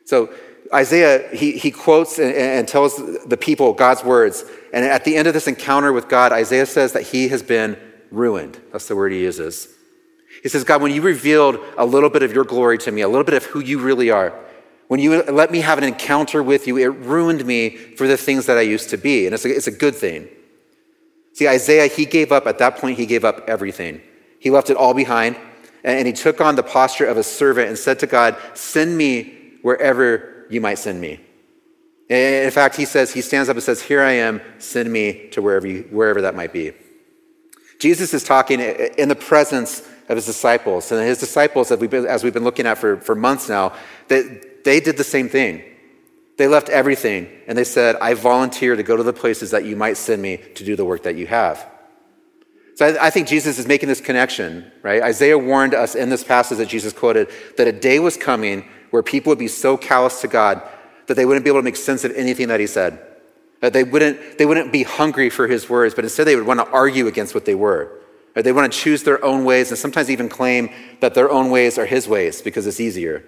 So 0.06 0.34
Isaiah, 0.74 1.28
he, 1.36 1.54
he 1.54 1.72
quotes 1.72 2.20
and, 2.20 2.34
and 2.34 2.68
tells 2.68 2.98
the 3.26 3.38
people 3.38 3.74
God's 3.74 4.04
words. 4.04 4.46
And 4.74 4.86
at 4.86 5.06
the 5.06 5.16
end 5.16 5.28
of 5.28 5.34
this 5.34 5.48
encounter 5.48 5.92
with 5.92 6.08
God, 6.08 6.32
Isaiah 6.32 6.66
says 6.66 6.94
that 6.94 7.04
he 7.04 7.30
has 7.30 7.42
been 7.42 7.78
ruined. 8.12 8.60
That's 8.72 8.88
the 8.88 8.96
word 8.96 9.12
he 9.12 9.22
uses. 9.22 9.68
He 10.44 10.50
says, 10.50 10.64
God, 10.64 10.82
when 10.82 10.92
you 10.92 11.02
revealed 11.02 11.58
a 11.78 11.86
little 11.86 12.10
bit 12.10 12.22
of 12.22 12.34
your 12.34 12.44
glory 12.44 12.78
to 12.80 12.92
me, 12.92 13.02
a 13.02 13.08
little 13.08 13.24
bit 13.24 13.34
of 13.34 13.46
who 13.46 13.60
you 13.60 13.80
really 13.80 14.12
are, 14.12 14.34
when 14.88 15.00
you 15.00 15.24
let 15.24 15.50
me 15.50 15.62
have 15.62 15.80
an 15.80 15.84
encounter 15.84 16.44
with 16.44 16.68
you, 16.68 16.78
it 16.78 16.88
ruined 16.88 17.44
me 17.46 17.70
for 17.72 18.08
the 18.08 18.18
things 18.18 18.46
that 18.46 18.58
I 18.58 18.62
used 18.62 18.92
to 18.92 18.98
be. 18.98 19.26
And 19.26 19.34
it's 19.34 19.46
a, 19.46 19.50
it's 19.50 19.68
a 19.68 19.72
good 19.72 19.96
thing. 19.96 20.28
See, 21.36 21.50
Isaiah, 21.50 21.88
he 21.88 22.06
gave 22.06 22.32
up, 22.32 22.48
at 22.48 22.60
that 22.60 22.78
point, 22.78 22.98
he 22.98 23.06
gave 23.06 23.26
up 23.26 23.44
everything. 23.50 24.02
He 24.40 24.50
left 24.50 24.70
it 24.70 24.78
all 24.78 24.94
behind, 24.94 25.36
and 25.84 26.08
he 26.08 26.14
took 26.14 26.40
on 26.40 26.56
the 26.56 26.64
posture 26.64 27.06
of 27.06 27.18
a 27.18 27.24
servant 27.24 27.68
and 27.68 27.78
said 27.78 28.00
to 28.00 28.08
God, 28.08 28.38
Send 28.54 28.98
me 28.98 29.58
wherever 29.62 30.46
you 30.50 30.62
might 30.62 30.80
send 30.80 31.02
me. 31.02 31.20
In 32.08 32.52
fact, 32.52 32.78
he 32.78 32.86
says, 32.86 33.12
he 33.12 33.20
stands 33.20 33.50
up 33.50 33.58
and 33.58 33.64
says, 33.64 33.82
Here 33.82 34.02
I 34.02 34.14
am, 34.14 34.40
send 34.60 34.90
me 34.90 35.28
to 35.32 35.42
wherever, 35.42 35.68
you, 35.68 35.82
wherever 35.92 36.22
that 36.22 36.36
might 36.36 36.54
be. 36.54 36.72
Jesus 37.80 38.14
is 38.14 38.24
talking 38.24 38.62
in 38.62 39.10
the 39.10 39.16
presence 39.16 39.82
of 40.08 40.16
his 40.16 40.26
disciples. 40.26 40.90
And 40.90 41.02
his 41.02 41.18
disciples, 41.18 41.70
as 41.70 41.80
we've 41.80 41.90
been, 41.90 42.06
as 42.06 42.24
we've 42.24 42.34
been 42.34 42.46
looking 42.46 42.66
at 42.66 42.78
for, 42.78 42.96
for 43.02 43.14
months 43.14 43.50
now, 43.50 43.74
that 44.08 44.64
they 44.64 44.80
did 44.80 44.96
the 44.96 45.04
same 45.04 45.28
thing. 45.28 45.64
They 46.38 46.48
left 46.48 46.70
everything 46.70 47.30
and 47.48 47.58
they 47.58 47.64
said, 47.64 47.96
I 47.98 48.14
volunteer 48.14 48.76
to 48.76 48.84
go 48.84 48.98
to 48.98 49.04
the 49.04 49.14
places 49.14 49.52
that 49.52 49.66
you 49.66 49.76
might 49.76 49.98
send 49.98 50.22
me 50.22 50.38
to 50.56 50.64
do 50.64 50.76
the 50.76 50.86
work 50.86 51.04
that 51.04 51.16
you 51.16 51.28
have. 51.28 51.66
So 52.76 52.86
I, 52.86 53.08
I, 53.08 53.10
think 53.10 53.30
Jesus 53.30 53.58
is 53.58 53.68
making 53.68 53.88
this 53.88 54.02
connection, 54.02 54.70
right? 54.84 55.02
Isaiah 55.02 55.38
warned 55.38 55.74
us 55.74 55.96
in 55.96 56.10
this 56.10 56.26
passage 56.26 56.58
that 56.58 56.68
Jesus 56.68 56.92
quoted 56.92 57.30
that 57.56 57.68
a 57.68 57.72
day 57.72 58.00
was 58.00 58.18
coming 58.18 58.68
where 58.90 59.02
people 59.02 59.32
would 59.32 59.40
be 59.40 59.48
so 59.48 59.78
callous 59.78 60.20
to 60.22 60.28
God 60.28 60.62
that 61.08 61.14
they 61.14 61.26
wouldn't 61.26 61.46
be 61.46 61.50
able 61.50 61.60
to 61.60 61.64
make 61.64 61.78
sense 61.78 62.04
of 62.04 62.12
anything 62.16 62.50
that 62.50 62.60
he 62.60 62.68
said. 62.68 63.00
That 63.62 63.72
they 63.72 63.86
wouldn't, 63.86 64.38
they 64.38 64.46
wouldn't 64.46 64.74
be 64.74 64.84
hungry 64.84 65.30
for 65.30 65.48
his 65.48 65.70
words, 65.70 65.96
but 65.96 66.04
instead 66.04 66.26
they 66.26 66.36
would 66.36 66.46
want 66.46 66.60
to 66.60 66.70
argue 66.70 67.08
against 67.08 67.34
what 67.34 67.46
they 67.46 67.56
were. 67.56 68.02
They 68.34 68.52
want 68.52 68.72
to 68.72 68.78
choose 68.78 69.04
their 69.04 69.24
own 69.24 69.46
ways 69.46 69.70
and 69.70 69.78
sometimes 69.78 70.10
even 70.10 70.28
claim 70.28 70.70
that 71.00 71.14
their 71.14 71.32
own 71.32 71.52
ways 71.52 71.78
are 71.78 71.86
his 71.86 72.08
ways 72.10 72.42
because 72.42 72.68
it's 72.68 72.82
easier. 72.82 73.24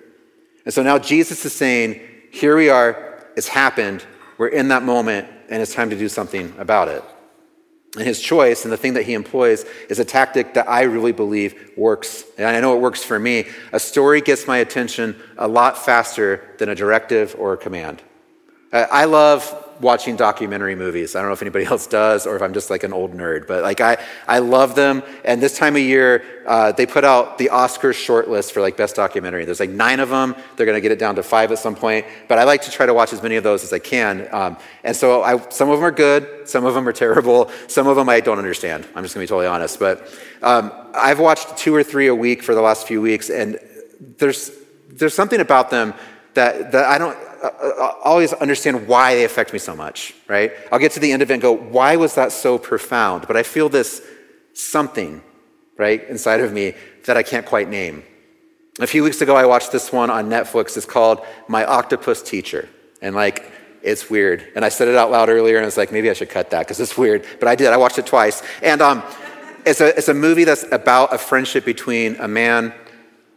And 0.66 0.74
so 0.74 0.84
now 0.84 1.00
Jesus 1.00 1.46
is 1.46 1.54
saying, 1.54 2.02
here 2.32 2.56
we 2.56 2.70
are, 2.70 3.26
it's 3.36 3.48
happened, 3.48 4.06
we're 4.38 4.48
in 4.48 4.70
that 4.70 4.84
moment, 4.84 5.28
and 5.50 5.62
it's 5.62 5.74
time 5.74 5.90
to 5.90 5.98
do 5.98 6.10
something 6.10 6.54
about 6.58 6.88
it. 6.88 7.04
And 7.96 8.06
his 8.06 8.22
choice 8.22 8.64
and 8.64 8.72
the 8.72 8.78
thing 8.78 8.94
that 8.94 9.04
he 9.04 9.14
employs 9.14 9.66
is 9.90 9.98
a 9.98 10.06
tactic 10.06 10.54
that 10.54 10.70
I 10.70 10.84
really 10.84 11.14
believe 11.14 11.72
works. 11.76 12.24
And 12.38 12.46
I 12.46 12.60
know 12.60 12.76
it 12.76 12.82
works 12.82 13.04
for 13.04 13.18
me. 13.18 13.48
A 13.72 13.80
story 13.80 14.22
gets 14.22 14.46
my 14.46 14.58
attention 14.58 15.16
a 15.38 15.48
lot 15.48 15.78
faster 15.78 16.56
than 16.60 16.70
a 16.70 16.76
directive 16.76 17.36
or 17.40 17.54
a 17.54 17.58
command. 17.58 18.04
I 18.72 19.06
love 19.06 19.64
watching 19.82 20.16
documentary 20.16 20.76
movies. 20.76 21.16
I 21.16 21.20
don't 21.20 21.30
know 21.30 21.34
if 21.34 21.42
anybody 21.42 21.66
else 21.72 21.88
does 21.88 22.26
or 22.26 22.36
if 22.36 22.42
I'm 22.42 22.54
just 22.54 22.70
like 22.70 22.84
an 22.84 22.94
old 22.94 23.14
nerd, 23.14 23.48
but 23.48 23.64
like 23.64 23.82
I, 23.82 23.98
I 24.28 24.40
love 24.40 24.76
them. 24.76 25.04
And 25.24 25.42
this 25.42 25.58
time 25.58 25.76
of 25.76 25.82
year, 25.82 26.24
uh, 26.46 26.72
they 26.72 26.86
put 26.86 27.04
out 27.04 27.38
the 27.38 27.50
Oscars 27.52 27.94
shortlist 27.94 28.52
for 28.52 28.62
like 28.62 28.78
best 28.78 28.96
documentary. 28.96 29.46
There's 29.46 29.60
like 29.60 29.70
nine 29.70 30.00
of 30.00 30.10
them. 30.10 30.36
They're 30.56 30.66
going 30.66 30.78
to 30.78 30.82
get 30.82 30.92
it 30.92 31.00
down 31.00 31.16
to 31.16 31.24
five 31.24 31.52
at 31.52 31.60
some 31.60 31.76
point. 31.76 32.06
But 32.28 32.40
I 32.40 32.44
like 32.44 32.62
to 32.64 32.72
try 32.72 32.86
to 32.86 32.94
watch 32.94 33.14
as 33.14 33.22
many 33.22 33.36
of 33.36 33.44
those 33.44 33.64
as 33.64 33.74
I 33.74 33.80
can. 33.80 34.28
Um, 34.32 34.58
and 34.84 34.96
so 34.96 35.24
I, 35.24 35.38
some 35.50 35.70
of 35.70 35.78
them 35.78 35.86
are 35.86 35.92
good, 35.92 36.48
some 36.48 36.66
of 36.66 36.74
them 36.74 36.88
are 36.88 36.94
terrible, 36.94 37.52
some 37.68 37.88
of 37.88 37.96
them 37.96 38.10
I 38.10 38.20
don't 38.20 38.38
understand. 38.38 38.88
I'm 38.96 39.04
just 39.04 39.16
going 39.16 39.26
to 39.26 39.32
be 39.32 39.36
totally 39.36 39.48
honest. 39.48 39.80
But 39.80 40.08
um, 40.42 40.72
I've 40.94 41.20
watched 41.20 41.58
two 41.58 41.74
or 41.76 41.84
three 41.84 42.08
a 42.08 42.16
week 42.16 42.44
for 42.44 42.56
the 42.56 42.62
last 42.62 42.88
few 42.88 43.02
weeks, 43.02 43.30
and 43.30 43.60
there's 44.18 44.52
there's 44.90 45.14
something 45.14 45.42
about 45.42 45.70
them 45.70 45.94
that, 46.38 46.72
that 46.72 46.86
I 46.86 46.98
don't 46.98 47.18
uh, 47.44 47.48
uh, 47.48 47.94
always 48.04 48.32
understand 48.34 48.88
why 48.88 49.16
they 49.16 49.24
affect 49.24 49.54
me 49.54 49.60
so 49.60 49.76
much, 49.76 50.14
right? 50.28 50.52
I'll 50.72 50.80
get 50.80 50.92
to 50.94 51.00
the 51.00 51.12
end 51.12 51.22
of 51.22 51.30
it 51.30 51.34
and 51.34 51.42
go, 51.42 51.52
why 51.52 51.96
was 51.96 52.16
that 52.16 52.32
so 52.32 52.58
profound? 52.58 53.28
But 53.28 53.36
I 53.36 53.44
feel 53.44 53.70
this 53.70 54.02
something, 54.54 55.22
right, 55.78 56.08
inside 56.08 56.40
of 56.42 56.54
me 56.54 56.76
that 57.06 57.18
I 57.18 57.24
can't 57.24 57.46
quite 57.46 57.70
name. 57.70 58.04
A 58.80 58.88
few 58.88 59.04
weeks 59.04 59.20
ago, 59.22 59.36
I 59.36 59.46
watched 59.46 59.72
this 59.72 59.92
one 59.92 60.12
on 60.12 60.30
Netflix. 60.30 60.78
It's 60.78 60.86
called 60.86 61.26
My 61.48 61.66
Octopus 61.66 62.22
Teacher. 62.22 62.70
And 63.02 63.16
like, 63.16 63.52
it's 63.82 64.10
weird. 64.10 64.48
And 64.56 64.64
I 64.64 64.70
said 64.70 64.88
it 64.88 64.96
out 64.96 65.10
loud 65.10 65.30
earlier, 65.30 65.58
and 65.58 65.64
I 65.64 65.68
was 65.68 65.78
like, 65.78 65.92
maybe 65.92 66.10
I 66.12 66.14
should 66.14 66.30
cut 66.30 66.52
that 66.52 66.60
because 66.60 66.80
it's 66.80 66.98
weird. 66.98 67.26
But 67.40 67.48
I 67.48 67.56
did. 67.56 67.68
I 67.68 67.78
watched 67.78 67.98
it 67.98 68.06
twice. 68.06 68.44
And 68.62 68.82
um, 68.82 69.02
it's, 69.66 69.82
a, 69.82 69.98
it's 69.98 70.08
a 70.08 70.14
movie 70.14 70.44
that's 70.44 70.72
about 70.72 71.14
a 71.14 71.18
friendship 71.18 71.66
between 71.66 72.16
a 72.18 72.28
man 72.28 72.74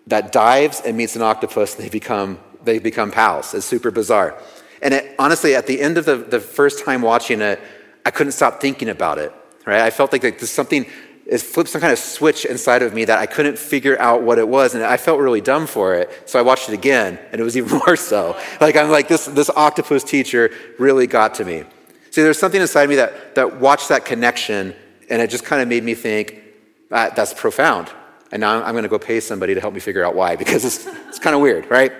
that 0.06 0.32
dives 0.32 0.82
and 0.82 0.96
meets 0.96 1.16
an 1.16 1.22
octopus, 1.22 1.76
and 1.76 1.84
they 1.84 1.88
become 1.88 2.38
they 2.62 2.78
become 2.78 3.10
pals. 3.10 3.54
It's 3.54 3.66
super 3.66 3.90
bizarre. 3.90 4.40
And 4.82 4.94
it, 4.94 5.14
honestly, 5.18 5.54
at 5.54 5.66
the 5.66 5.80
end 5.80 5.98
of 5.98 6.04
the, 6.04 6.16
the 6.16 6.40
first 6.40 6.84
time 6.84 7.02
watching 7.02 7.40
it, 7.40 7.60
I 8.04 8.10
couldn't 8.10 8.32
stop 8.32 8.60
thinking 8.60 8.88
about 8.88 9.18
it. 9.18 9.32
Right? 9.66 9.80
I 9.80 9.90
felt 9.90 10.12
like 10.12 10.22
there's 10.22 10.50
something, 10.50 10.86
it 11.26 11.38
flipped 11.38 11.70
some 11.70 11.80
kind 11.80 11.92
of 11.92 11.98
switch 11.98 12.44
inside 12.44 12.82
of 12.82 12.94
me 12.94 13.04
that 13.04 13.18
I 13.18 13.26
couldn't 13.26 13.58
figure 13.58 13.98
out 13.98 14.22
what 14.22 14.38
it 14.38 14.48
was. 14.48 14.74
And 14.74 14.82
I 14.82 14.96
felt 14.96 15.20
really 15.20 15.40
dumb 15.40 15.66
for 15.66 15.94
it. 15.94 16.10
So 16.28 16.38
I 16.38 16.42
watched 16.42 16.68
it 16.68 16.74
again, 16.74 17.18
and 17.30 17.40
it 17.40 17.44
was 17.44 17.56
even 17.58 17.78
more 17.78 17.96
so. 17.96 18.38
Like, 18.60 18.76
I'm 18.76 18.90
like, 18.90 19.08
this, 19.08 19.26
this 19.26 19.50
octopus 19.50 20.02
teacher 20.02 20.50
really 20.78 21.06
got 21.06 21.34
to 21.34 21.44
me. 21.44 21.64
See, 22.10 22.22
there's 22.22 22.38
something 22.38 22.60
inside 22.60 22.88
me 22.88 22.96
that, 22.96 23.34
that 23.36 23.60
watched 23.60 23.90
that 23.90 24.04
connection, 24.04 24.74
and 25.08 25.22
it 25.22 25.30
just 25.30 25.44
kind 25.44 25.62
of 25.62 25.68
made 25.68 25.84
me 25.84 25.94
think, 25.94 26.42
ah, 26.90 27.10
that's 27.14 27.34
profound. 27.34 27.90
and 28.32 28.40
now 28.40 28.62
I'm 28.64 28.72
going 28.72 28.82
to 28.82 28.88
go 28.88 28.98
pay 28.98 29.20
somebody 29.20 29.54
to 29.54 29.60
help 29.60 29.74
me 29.74 29.80
figure 29.80 30.04
out 30.04 30.14
why 30.14 30.36
because 30.36 30.64
it's, 30.64 30.86
it's 31.08 31.18
kind 31.18 31.36
of 31.36 31.42
weird, 31.42 31.70
right? 31.70 31.92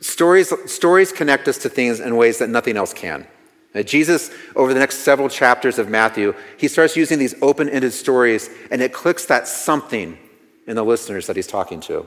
Stories, 0.00 0.52
stories 0.70 1.12
connect 1.12 1.46
us 1.48 1.58
to 1.58 1.68
things 1.68 2.00
in 2.00 2.16
ways 2.16 2.38
that 2.38 2.48
nothing 2.48 2.76
else 2.76 2.92
can. 2.92 3.26
Now, 3.74 3.82
Jesus, 3.82 4.30
over 4.54 4.72
the 4.72 4.80
next 4.80 4.98
several 4.98 5.28
chapters 5.28 5.78
of 5.78 5.88
Matthew, 5.88 6.34
he 6.56 6.66
starts 6.66 6.96
using 6.96 7.18
these 7.18 7.34
open 7.42 7.68
ended 7.68 7.92
stories, 7.92 8.48
and 8.70 8.80
it 8.80 8.92
clicks 8.92 9.26
that 9.26 9.46
something 9.46 10.18
in 10.66 10.76
the 10.76 10.84
listeners 10.84 11.26
that 11.26 11.36
he's 11.36 11.46
talking 11.46 11.80
to. 11.82 12.06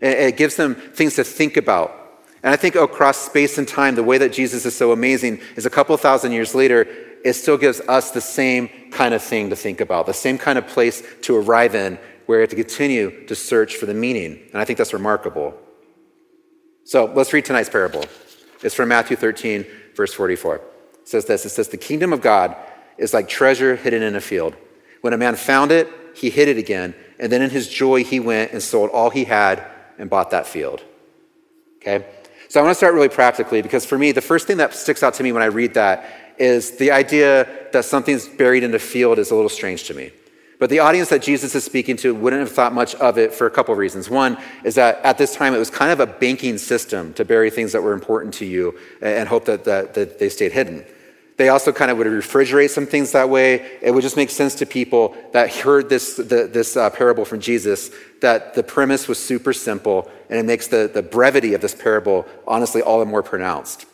It 0.00 0.36
gives 0.36 0.56
them 0.56 0.74
things 0.74 1.16
to 1.16 1.24
think 1.24 1.56
about. 1.56 1.96
And 2.42 2.52
I 2.54 2.56
think 2.56 2.74
across 2.74 3.18
space 3.18 3.58
and 3.58 3.68
time, 3.68 3.96
the 3.96 4.02
way 4.02 4.16
that 4.18 4.32
Jesus 4.32 4.64
is 4.64 4.74
so 4.74 4.92
amazing 4.92 5.40
is 5.56 5.66
a 5.66 5.70
couple 5.70 5.94
thousand 5.96 6.32
years 6.32 6.54
later, 6.54 6.86
it 7.22 7.34
still 7.34 7.58
gives 7.58 7.80
us 7.80 8.12
the 8.12 8.20
same 8.20 8.70
kind 8.90 9.12
of 9.12 9.22
thing 9.22 9.50
to 9.50 9.56
think 9.56 9.80
about, 9.80 10.06
the 10.06 10.14
same 10.14 10.38
kind 10.38 10.56
of 10.56 10.66
place 10.66 11.02
to 11.22 11.36
arrive 11.36 11.74
in 11.74 11.98
where 12.24 12.38
we 12.38 12.42
have 12.42 12.50
to 12.50 12.56
continue 12.56 13.26
to 13.26 13.34
search 13.34 13.76
for 13.76 13.84
the 13.84 13.92
meaning. 13.92 14.40
And 14.52 14.62
I 14.62 14.64
think 14.64 14.78
that's 14.78 14.94
remarkable. 14.94 15.54
So 16.90 17.04
let's 17.04 17.32
read 17.32 17.44
tonight's 17.44 17.68
parable. 17.68 18.04
It's 18.64 18.74
from 18.74 18.88
Matthew 18.88 19.16
13, 19.16 19.64
verse 19.94 20.12
44. 20.12 20.56
It 20.56 20.62
says 21.04 21.24
this 21.24 21.46
It 21.46 21.50
says, 21.50 21.68
The 21.68 21.76
kingdom 21.76 22.12
of 22.12 22.20
God 22.20 22.56
is 22.98 23.14
like 23.14 23.28
treasure 23.28 23.76
hidden 23.76 24.02
in 24.02 24.16
a 24.16 24.20
field. 24.20 24.56
When 25.00 25.12
a 25.12 25.16
man 25.16 25.36
found 25.36 25.70
it, 25.70 25.88
he 26.16 26.30
hid 26.30 26.48
it 26.48 26.58
again, 26.58 26.96
and 27.20 27.30
then 27.30 27.42
in 27.42 27.50
his 27.50 27.68
joy, 27.68 28.02
he 28.02 28.18
went 28.18 28.50
and 28.50 28.60
sold 28.60 28.90
all 28.90 29.08
he 29.08 29.22
had 29.22 29.64
and 29.98 30.10
bought 30.10 30.32
that 30.32 30.48
field. 30.48 30.82
Okay? 31.76 32.04
So 32.48 32.58
I 32.58 32.64
want 32.64 32.72
to 32.72 32.74
start 32.74 32.94
really 32.94 33.08
practically 33.08 33.62
because 33.62 33.86
for 33.86 33.96
me, 33.96 34.10
the 34.10 34.20
first 34.20 34.48
thing 34.48 34.56
that 34.56 34.74
sticks 34.74 35.04
out 35.04 35.14
to 35.14 35.22
me 35.22 35.30
when 35.30 35.44
I 35.44 35.46
read 35.46 35.74
that 35.74 36.34
is 36.38 36.76
the 36.76 36.90
idea 36.90 37.46
that 37.72 37.84
something's 37.84 38.26
buried 38.26 38.64
in 38.64 38.74
a 38.74 38.80
field 38.80 39.20
is 39.20 39.30
a 39.30 39.36
little 39.36 39.48
strange 39.48 39.84
to 39.84 39.94
me. 39.94 40.10
But 40.60 40.68
the 40.68 40.80
audience 40.80 41.08
that 41.08 41.22
Jesus 41.22 41.54
is 41.54 41.64
speaking 41.64 41.96
to 41.96 42.14
wouldn't 42.14 42.40
have 42.40 42.52
thought 42.52 42.74
much 42.74 42.94
of 42.96 43.16
it 43.16 43.32
for 43.32 43.46
a 43.46 43.50
couple 43.50 43.72
of 43.72 43.78
reasons. 43.78 44.10
One 44.10 44.36
is 44.62 44.74
that 44.74 45.00
at 45.02 45.16
this 45.16 45.34
time 45.34 45.54
it 45.54 45.58
was 45.58 45.70
kind 45.70 45.90
of 45.90 46.00
a 46.00 46.06
banking 46.06 46.58
system 46.58 47.14
to 47.14 47.24
bury 47.24 47.48
things 47.48 47.72
that 47.72 47.82
were 47.82 47.94
important 47.94 48.34
to 48.34 48.44
you 48.44 48.78
and 49.00 49.26
hope 49.26 49.46
that, 49.46 49.64
that, 49.64 49.94
that 49.94 50.18
they 50.18 50.28
stayed 50.28 50.52
hidden. 50.52 50.84
They 51.38 51.48
also 51.48 51.72
kind 51.72 51.90
of 51.90 51.96
would 51.96 52.06
refrigerate 52.06 52.68
some 52.68 52.84
things 52.84 53.12
that 53.12 53.30
way. 53.30 53.78
It 53.80 53.92
would 53.92 54.02
just 54.02 54.18
make 54.18 54.28
sense 54.28 54.54
to 54.56 54.66
people 54.66 55.16
that 55.32 55.50
heard 55.50 55.88
this, 55.88 56.16
the, 56.16 56.46
this 56.52 56.76
uh, 56.76 56.90
parable 56.90 57.24
from 57.24 57.40
Jesus 57.40 57.90
that 58.20 58.52
the 58.52 58.62
premise 58.62 59.08
was 59.08 59.18
super 59.18 59.54
simple 59.54 60.10
and 60.28 60.38
it 60.38 60.44
makes 60.44 60.66
the, 60.66 60.90
the 60.92 61.02
brevity 61.02 61.54
of 61.54 61.62
this 61.62 61.74
parable 61.74 62.26
honestly 62.46 62.82
all 62.82 62.98
the 62.98 63.06
more 63.06 63.22
pronounced. 63.22 63.86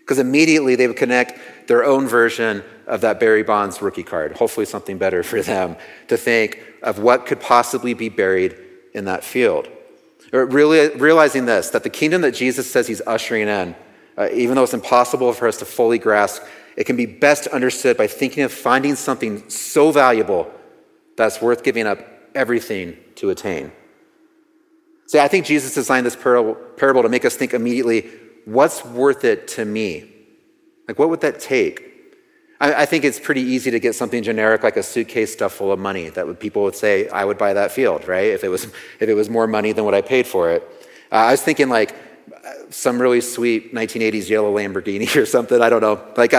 Because 0.00 0.18
immediately 0.18 0.74
they 0.74 0.86
would 0.86 0.96
connect 0.96 1.68
their 1.68 1.84
own 1.84 2.08
version 2.08 2.64
of 2.92 3.00
that 3.00 3.18
Barry 3.18 3.42
Bonds 3.42 3.80
rookie 3.80 4.02
card, 4.02 4.36
hopefully 4.36 4.66
something 4.66 4.98
better 4.98 5.22
for 5.22 5.40
them, 5.40 5.76
to 6.08 6.18
think 6.18 6.62
of 6.82 6.98
what 6.98 7.24
could 7.24 7.40
possibly 7.40 7.94
be 7.94 8.10
buried 8.10 8.54
in 8.92 9.06
that 9.06 9.24
field. 9.24 9.66
Or 10.30 10.44
really 10.44 10.94
realizing 10.96 11.46
this, 11.46 11.70
that 11.70 11.84
the 11.84 11.90
kingdom 11.90 12.20
that 12.20 12.32
Jesus 12.32 12.70
says 12.70 12.86
he's 12.86 13.00
ushering 13.06 13.48
in, 13.48 13.74
uh, 14.18 14.28
even 14.34 14.56
though 14.56 14.64
it's 14.64 14.74
impossible 14.74 15.32
for 15.32 15.48
us 15.48 15.56
to 15.56 15.64
fully 15.64 15.98
grasp, 15.98 16.42
it 16.76 16.84
can 16.84 16.96
be 16.96 17.06
best 17.06 17.46
understood 17.46 17.96
by 17.96 18.06
thinking 18.06 18.42
of 18.42 18.52
finding 18.52 18.94
something 18.94 19.48
so 19.48 19.90
valuable 19.90 20.52
that's 21.16 21.40
worth 21.40 21.64
giving 21.64 21.86
up 21.86 21.98
everything 22.34 22.98
to 23.14 23.30
attain. 23.30 23.72
See, 25.06 25.18
I 25.18 25.28
think 25.28 25.46
Jesus 25.46 25.74
designed 25.74 26.04
this 26.04 26.16
parable 26.16 27.02
to 27.02 27.08
make 27.08 27.24
us 27.24 27.36
think 27.36 27.54
immediately 27.54 28.10
what's 28.44 28.84
worth 28.84 29.24
it 29.24 29.48
to 29.48 29.64
me? 29.64 30.10
Like, 30.86 30.98
what 30.98 31.08
would 31.08 31.22
that 31.22 31.40
take? 31.40 31.91
I, 32.62 32.82
I, 32.82 32.86
think 32.86 33.04
it's 33.04 33.18
pretty 33.18 33.40
easy 33.42 33.72
to 33.72 33.80
get 33.80 33.96
something 33.96 34.22
generic 34.22 34.62
like 34.62 34.76
a 34.76 34.84
suitcase 34.84 35.32
stuffed 35.32 35.56
full 35.56 35.72
of 35.72 35.80
money 35.80 36.10
that 36.10 36.24
would, 36.24 36.38
people 36.38 36.62
would 36.62 36.76
say, 36.76 37.08
I 37.08 37.24
would 37.24 37.36
buy 37.36 37.52
that 37.54 37.72
field, 37.72 38.06
right? 38.06 38.28
If 38.28 38.44
it 38.44 38.48
was, 38.48 38.64
if 39.00 39.08
it 39.08 39.14
was 39.14 39.28
more 39.28 39.48
money 39.48 39.72
than 39.72 39.84
what 39.84 39.94
I 39.94 40.00
paid 40.00 40.28
for 40.28 40.52
it. 40.52 40.62
Uh, 41.10 41.16
I 41.16 41.30
was 41.32 41.42
thinking 41.42 41.68
like 41.68 41.96
some 42.70 43.02
really 43.02 43.20
sweet 43.20 43.74
1980s 43.74 44.28
yellow 44.28 44.54
Lamborghini 44.54 45.14
or 45.20 45.26
something. 45.26 45.60
I 45.60 45.68
don't 45.68 45.80
know. 45.80 46.00
Like, 46.16 46.32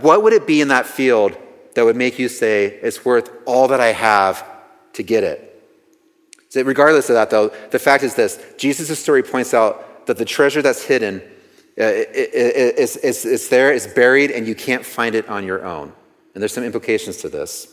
what 0.00 0.22
would 0.22 0.32
it 0.32 0.46
be 0.46 0.60
in 0.60 0.68
that 0.68 0.86
field 0.86 1.36
that 1.74 1.84
would 1.84 1.96
make 1.96 2.20
you 2.20 2.28
say 2.28 2.66
it's 2.66 3.04
worth 3.04 3.30
all 3.44 3.68
that 3.68 3.80
I 3.80 3.92
have 3.92 4.46
to 4.94 5.02
get 5.02 5.24
it? 5.24 5.48
So 6.50 6.62
regardless 6.62 7.08
of 7.08 7.14
that, 7.14 7.30
though, 7.30 7.48
the 7.70 7.78
fact 7.80 8.04
is 8.04 8.14
this 8.14 8.38
Jesus' 8.58 8.98
story 8.98 9.24
points 9.24 9.54
out 9.54 10.06
that 10.06 10.18
the 10.18 10.24
treasure 10.24 10.62
that's 10.62 10.84
hidden 10.84 11.20
is, 11.88 12.96
is, 12.96 13.24
is 13.24 13.48
there, 13.48 13.72
it's 13.72 13.86
buried, 13.86 14.30
and 14.30 14.46
you 14.46 14.54
can't 14.54 14.84
find 14.84 15.14
it 15.14 15.28
on 15.28 15.44
your 15.44 15.64
own. 15.64 15.92
And 16.34 16.42
there's 16.42 16.52
some 16.52 16.64
implications 16.64 17.18
to 17.18 17.28
this. 17.28 17.68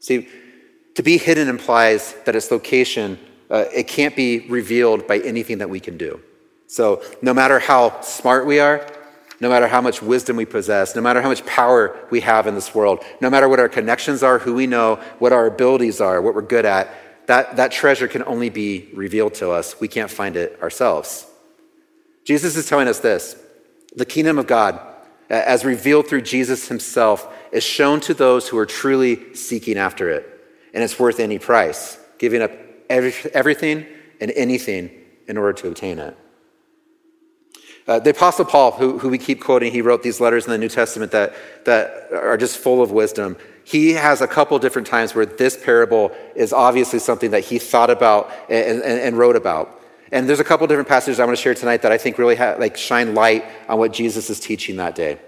See, 0.00 0.28
to 0.94 1.02
be 1.02 1.18
hidden 1.18 1.48
implies 1.48 2.14
that 2.24 2.36
its 2.36 2.50
location, 2.50 3.18
uh, 3.50 3.64
it 3.74 3.88
can't 3.88 4.14
be 4.14 4.40
revealed 4.48 5.06
by 5.06 5.18
anything 5.18 5.58
that 5.58 5.70
we 5.70 5.80
can 5.80 5.96
do. 5.96 6.20
So 6.66 7.02
no 7.22 7.34
matter 7.34 7.58
how 7.58 8.00
smart 8.00 8.46
we 8.46 8.60
are, 8.60 8.86
no 9.40 9.48
matter 9.48 9.66
how 9.66 9.80
much 9.80 10.00
wisdom 10.00 10.36
we 10.36 10.44
possess, 10.44 10.94
no 10.94 11.02
matter 11.02 11.20
how 11.20 11.28
much 11.28 11.44
power 11.44 11.96
we 12.10 12.20
have 12.20 12.46
in 12.46 12.54
this 12.54 12.74
world, 12.74 13.04
no 13.20 13.28
matter 13.28 13.48
what 13.48 13.60
our 13.60 13.68
connections 13.68 14.22
are, 14.22 14.38
who 14.38 14.54
we 14.54 14.66
know, 14.66 14.96
what 15.18 15.32
our 15.32 15.46
abilities 15.46 16.00
are, 16.00 16.22
what 16.22 16.34
we're 16.34 16.42
good 16.42 16.64
at, 16.64 16.88
that, 17.26 17.56
that 17.56 17.72
treasure 17.72 18.06
can 18.06 18.22
only 18.24 18.50
be 18.50 18.88
revealed 18.94 19.34
to 19.34 19.50
us. 19.50 19.80
We 19.80 19.88
can't 19.88 20.10
find 20.10 20.36
it 20.36 20.60
ourselves. 20.62 21.26
Jesus 22.24 22.56
is 22.56 22.68
telling 22.68 22.88
us 22.88 23.00
this 23.00 23.36
the 23.94 24.04
kingdom 24.04 24.38
of 24.38 24.46
God, 24.46 24.80
as 25.30 25.64
revealed 25.64 26.08
through 26.08 26.22
Jesus 26.22 26.68
himself, 26.68 27.32
is 27.52 27.62
shown 27.62 28.00
to 28.00 28.14
those 28.14 28.48
who 28.48 28.58
are 28.58 28.66
truly 28.66 29.34
seeking 29.34 29.78
after 29.78 30.10
it. 30.10 30.28
And 30.72 30.82
it's 30.82 30.98
worth 30.98 31.20
any 31.20 31.38
price, 31.38 31.98
giving 32.18 32.42
up 32.42 32.50
every, 32.90 33.14
everything 33.32 33.86
and 34.20 34.32
anything 34.32 34.90
in 35.28 35.36
order 35.36 35.52
to 35.52 35.68
obtain 35.68 35.98
it. 35.98 36.18
Uh, 37.86 38.00
the 38.00 38.10
Apostle 38.10 38.46
Paul, 38.46 38.72
who, 38.72 38.98
who 38.98 39.10
we 39.10 39.18
keep 39.18 39.40
quoting, 39.40 39.70
he 39.70 39.82
wrote 39.82 40.02
these 40.02 40.20
letters 40.20 40.46
in 40.46 40.50
the 40.50 40.58
New 40.58 40.70
Testament 40.70 41.12
that, 41.12 41.34
that 41.66 42.08
are 42.12 42.36
just 42.36 42.58
full 42.58 42.82
of 42.82 42.90
wisdom 42.90 43.36
he 43.64 43.92
has 43.92 44.20
a 44.20 44.26
couple 44.26 44.58
different 44.58 44.86
times 44.86 45.14
where 45.14 45.26
this 45.26 45.56
parable 45.56 46.12
is 46.36 46.52
obviously 46.52 46.98
something 46.98 47.30
that 47.30 47.44
he 47.44 47.58
thought 47.58 47.90
about 47.90 48.30
and, 48.50 48.82
and, 48.82 49.00
and 49.00 49.18
wrote 49.18 49.36
about. 49.36 49.80
And 50.14 50.28
there's 50.28 50.38
a 50.38 50.44
couple 50.44 50.64
different 50.68 50.88
passages 50.88 51.18
I 51.18 51.24
want 51.24 51.36
to 51.36 51.42
share 51.42 51.56
tonight 51.56 51.82
that 51.82 51.90
I 51.90 51.98
think 51.98 52.18
really 52.18 52.36
ha- 52.36 52.54
like 52.56 52.76
shine 52.76 53.16
light 53.16 53.44
on 53.68 53.80
what 53.80 53.92
Jesus 53.92 54.30
is 54.30 54.38
teaching 54.38 54.76
that 54.76 54.94
day. 54.94 55.18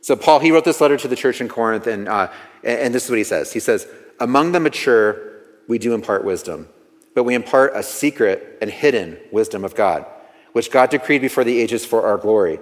So 0.00 0.16
Paul, 0.16 0.38
he 0.38 0.50
wrote 0.50 0.64
this 0.64 0.80
letter 0.80 0.96
to 0.96 1.08
the 1.08 1.14
church 1.14 1.42
in 1.42 1.48
Corinth, 1.48 1.86
and, 1.86 2.08
uh, 2.08 2.32
and 2.62 2.94
this 2.94 3.04
is 3.04 3.10
what 3.10 3.18
he 3.18 3.24
says. 3.24 3.52
He 3.52 3.60
says, 3.60 3.86
Among 4.18 4.52
the 4.52 4.60
mature, 4.60 5.42
we 5.68 5.78
do 5.78 5.92
impart 5.92 6.24
wisdom, 6.24 6.70
but 7.14 7.24
we 7.24 7.34
impart 7.34 7.72
a 7.76 7.82
secret 7.82 8.56
and 8.62 8.70
hidden 8.70 9.18
wisdom 9.30 9.62
of 9.62 9.74
God, 9.74 10.06
which 10.52 10.70
God 10.70 10.88
decreed 10.88 11.20
before 11.20 11.44
the 11.44 11.60
ages 11.60 11.84
for 11.84 12.06
our 12.06 12.16
glory. 12.16 12.60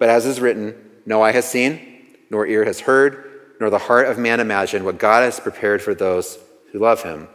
But 0.00 0.08
as 0.08 0.26
is 0.26 0.40
written, 0.40 0.74
no 1.06 1.22
eye 1.22 1.32
has 1.32 1.48
seen, 1.48 2.16
nor 2.28 2.44
ear 2.44 2.64
has 2.64 2.80
heard, 2.80 3.54
nor 3.60 3.70
the 3.70 3.78
heart 3.78 4.08
of 4.08 4.18
man 4.18 4.40
imagined 4.40 4.84
what 4.84 4.98
God 4.98 5.22
has 5.22 5.38
prepared 5.38 5.80
for 5.80 5.94
those 5.94 6.40
who 6.72 6.80
love 6.80 7.04
him. 7.04 7.28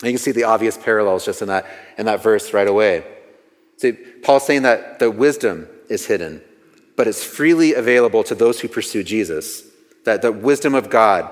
And 0.00 0.08
you 0.08 0.12
can 0.12 0.18
see 0.18 0.32
the 0.32 0.44
obvious 0.44 0.76
parallels 0.76 1.24
just 1.24 1.42
in 1.42 1.48
that, 1.48 1.66
in 1.96 2.06
that 2.06 2.22
verse 2.22 2.52
right 2.52 2.68
away. 2.68 3.04
See, 3.78 3.92
Paul's 3.92 4.46
saying 4.46 4.62
that 4.62 4.98
the 4.98 5.10
wisdom 5.10 5.68
is 5.88 6.06
hidden, 6.06 6.40
but 6.96 7.06
it's 7.06 7.24
freely 7.24 7.74
available 7.74 8.22
to 8.24 8.34
those 8.34 8.60
who 8.60 8.68
pursue 8.68 9.02
Jesus. 9.02 9.64
That 10.04 10.22
the 10.22 10.32
wisdom 10.32 10.74
of 10.74 10.88
God. 10.88 11.30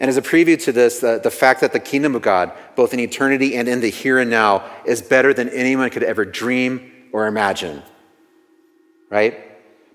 And 0.00 0.08
as 0.08 0.16
a 0.16 0.22
preview 0.22 0.62
to 0.64 0.72
this, 0.72 1.00
the, 1.00 1.20
the 1.22 1.30
fact 1.30 1.60
that 1.60 1.72
the 1.72 1.80
kingdom 1.80 2.14
of 2.14 2.22
God, 2.22 2.52
both 2.76 2.94
in 2.94 3.00
eternity 3.00 3.56
and 3.56 3.68
in 3.68 3.80
the 3.80 3.90
here 3.90 4.18
and 4.18 4.30
now, 4.30 4.64
is 4.84 5.02
better 5.02 5.34
than 5.34 5.48
anyone 5.50 5.90
could 5.90 6.02
ever 6.02 6.24
dream 6.24 6.90
or 7.12 7.26
imagine. 7.26 7.82
Right? 9.10 9.38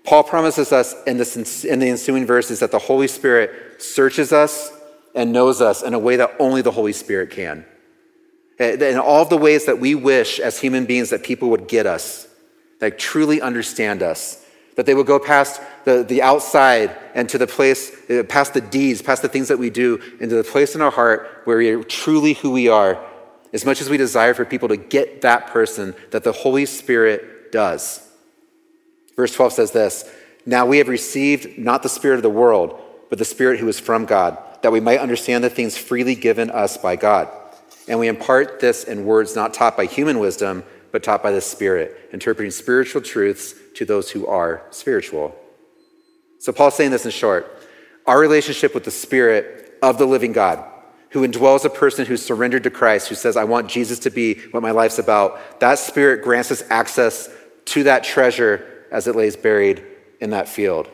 Paul 0.04 0.22
promises 0.22 0.72
us 0.72 0.94
in, 1.04 1.18
this, 1.18 1.64
in 1.64 1.78
the 1.80 1.88
ensuing 1.88 2.26
verses 2.26 2.60
that 2.60 2.70
the 2.70 2.78
Holy 2.78 3.08
Spirit 3.08 3.82
searches 3.82 4.32
us 4.32 4.72
and 5.14 5.32
knows 5.32 5.60
us 5.60 5.82
in 5.82 5.94
a 5.94 5.98
way 5.98 6.16
that 6.16 6.34
only 6.38 6.62
the 6.62 6.70
Holy 6.70 6.92
Spirit 6.92 7.30
can. 7.30 7.64
In 8.58 8.98
all 8.98 9.24
the 9.24 9.36
ways 9.36 9.66
that 9.66 9.78
we 9.78 9.94
wish 9.94 10.40
as 10.40 10.58
human 10.58 10.86
beings 10.86 11.10
that 11.10 11.22
people 11.22 11.50
would 11.50 11.68
get 11.68 11.86
us, 11.86 12.26
like 12.80 12.98
truly 12.98 13.40
understand 13.40 14.02
us, 14.02 14.44
that 14.76 14.86
they 14.86 14.94
would 14.94 15.06
go 15.06 15.18
past 15.18 15.60
the, 15.84 16.02
the 16.02 16.22
outside 16.22 16.94
and 17.14 17.28
to 17.30 17.38
the 17.38 17.46
place, 17.46 17.92
uh, 18.10 18.22
past 18.28 18.54
the 18.54 18.60
deeds, 18.60 19.02
past 19.02 19.22
the 19.22 19.28
things 19.28 19.48
that 19.48 19.58
we 19.58 19.70
do, 19.70 20.00
into 20.20 20.36
the 20.36 20.44
place 20.44 20.74
in 20.74 20.82
our 20.82 20.90
heart 20.90 21.42
where 21.44 21.58
we 21.58 21.70
are 21.70 21.82
truly 21.82 22.34
who 22.34 22.50
we 22.50 22.68
are, 22.68 23.02
as 23.52 23.64
much 23.64 23.80
as 23.80 23.88
we 23.88 23.96
desire 23.96 24.34
for 24.34 24.44
people 24.44 24.68
to 24.68 24.76
get 24.76 25.22
that 25.22 25.48
person 25.48 25.94
that 26.10 26.24
the 26.24 26.32
Holy 26.32 26.66
Spirit 26.66 27.50
does. 27.52 28.06
Verse 29.16 29.34
12 29.34 29.52
says 29.54 29.70
this 29.72 30.10
Now 30.44 30.66
we 30.66 30.78
have 30.78 30.88
received 30.88 31.58
not 31.58 31.82
the 31.82 31.88
Spirit 31.88 32.16
of 32.16 32.22
the 32.22 32.30
world, 32.30 32.78
but 33.08 33.18
the 33.18 33.24
Spirit 33.24 33.60
who 33.60 33.68
is 33.68 33.80
from 33.80 34.04
God, 34.04 34.38
that 34.62 34.72
we 34.72 34.80
might 34.80 35.00
understand 35.00 35.42
the 35.42 35.50
things 35.50 35.76
freely 35.78 36.14
given 36.14 36.50
us 36.50 36.76
by 36.76 36.96
God. 36.96 37.28
And 37.88 37.98
we 37.98 38.08
impart 38.08 38.60
this 38.60 38.84
in 38.84 39.04
words 39.04 39.36
not 39.36 39.54
taught 39.54 39.76
by 39.76 39.86
human 39.86 40.18
wisdom, 40.18 40.64
but 40.92 41.02
taught 41.02 41.22
by 41.22 41.30
the 41.30 41.40
Spirit, 41.40 42.08
interpreting 42.12 42.50
spiritual 42.50 43.02
truths 43.02 43.54
to 43.74 43.84
those 43.84 44.10
who 44.10 44.26
are 44.26 44.62
spiritual. 44.70 45.36
So 46.38 46.52
Paul's 46.52 46.74
saying 46.74 46.90
this 46.90 47.04
in 47.04 47.10
short 47.10 47.52
our 48.06 48.18
relationship 48.20 48.72
with 48.72 48.84
the 48.84 48.90
Spirit 48.90 49.78
of 49.82 49.98
the 49.98 50.06
living 50.06 50.32
God, 50.32 50.64
who 51.10 51.26
indwells 51.26 51.64
a 51.64 51.70
person 51.70 52.06
who's 52.06 52.24
surrendered 52.24 52.62
to 52.64 52.70
Christ, 52.70 53.08
who 53.08 53.14
says, 53.14 53.36
I 53.36 53.44
want 53.44 53.68
Jesus 53.68 53.98
to 54.00 54.10
be 54.10 54.34
what 54.50 54.62
my 54.62 54.70
life's 54.70 54.98
about, 54.98 55.60
that 55.60 55.78
spirit 55.78 56.22
grants 56.22 56.50
us 56.50 56.62
access 56.70 57.28
to 57.66 57.82
that 57.84 58.04
treasure 58.04 58.64
as 58.92 59.06
it 59.06 59.16
lays 59.16 59.36
buried 59.36 59.84
in 60.20 60.30
that 60.30 60.48
field. 60.48 60.88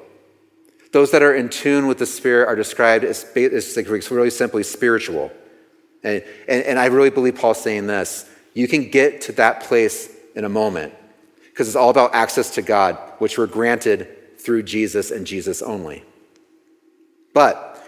Those 0.93 1.11
that 1.13 1.23
are 1.23 1.35
in 1.35 1.49
tune 1.49 1.87
with 1.87 1.99
the 1.99 2.07
Spirit 2.07 2.49
are 2.49 2.57
described 2.57 3.05
as, 3.05 3.25
as 3.25 4.11
really 4.11 4.31
simply 4.31 4.63
spiritual. 4.63 5.31
And, 6.03 6.23
and, 6.49 6.65
and 6.65 6.79
I 6.79 6.87
really 6.87 7.11
believe 7.11 7.37
Paul's 7.37 7.61
saying 7.61 7.87
this. 7.87 8.29
You 8.55 8.69
can 8.69 8.91
get 8.91 9.23
to 9.23 9.33
that 9.33 9.63
place 9.63 10.15
in 10.35 10.45
a 10.45 10.49
moment 10.49 10.95
because 11.51 11.69
it's 11.69 11.77
all 11.77 11.91
about 11.91 12.15
access 12.15 12.55
to 12.55 12.63
God, 12.63 12.99
which 13.19 13.39
we're 13.39 13.47
granted 13.47 14.39
through 14.39 14.65
Jesus 14.65 15.11
and 15.11 15.27
Jesus 15.27 15.63
only. 15.63 16.05
But 17.35 17.83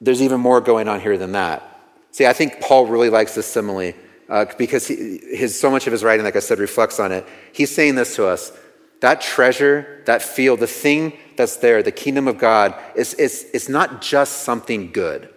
there's 0.00 0.22
even 0.22 0.40
more 0.40 0.60
going 0.60 0.88
on 0.88 1.00
here 1.00 1.18
than 1.18 1.32
that. 1.32 1.68
See, 2.10 2.26
I 2.26 2.32
think 2.32 2.60
Paul 2.60 2.86
really 2.86 3.10
likes 3.10 3.34
this 3.34 3.46
simile 3.46 3.92
uh, 4.28 4.46
because 4.58 4.86
he, 4.86 5.18
his, 5.18 5.58
so 5.58 5.70
much 5.70 5.86
of 5.86 5.92
his 5.92 6.02
writing, 6.02 6.24
like 6.24 6.36
I 6.36 6.40
said, 6.40 6.58
reflects 6.58 6.98
on 6.98 7.12
it. 7.12 7.26
He's 7.52 7.74
saying 7.74 7.94
this 7.94 8.16
to 8.16 8.26
us 8.26 8.52
that 9.00 9.20
treasure, 9.20 10.00
that 10.06 10.22
field, 10.22 10.60
the 10.60 10.66
thing 10.68 11.18
that's 11.36 11.56
there, 11.56 11.82
the 11.82 11.90
kingdom 11.90 12.28
of 12.28 12.38
God, 12.38 12.72
is, 12.94 13.14
is, 13.14 13.42
is 13.52 13.68
not 13.68 14.00
just 14.00 14.44
something 14.44 14.92
good, 14.92 15.28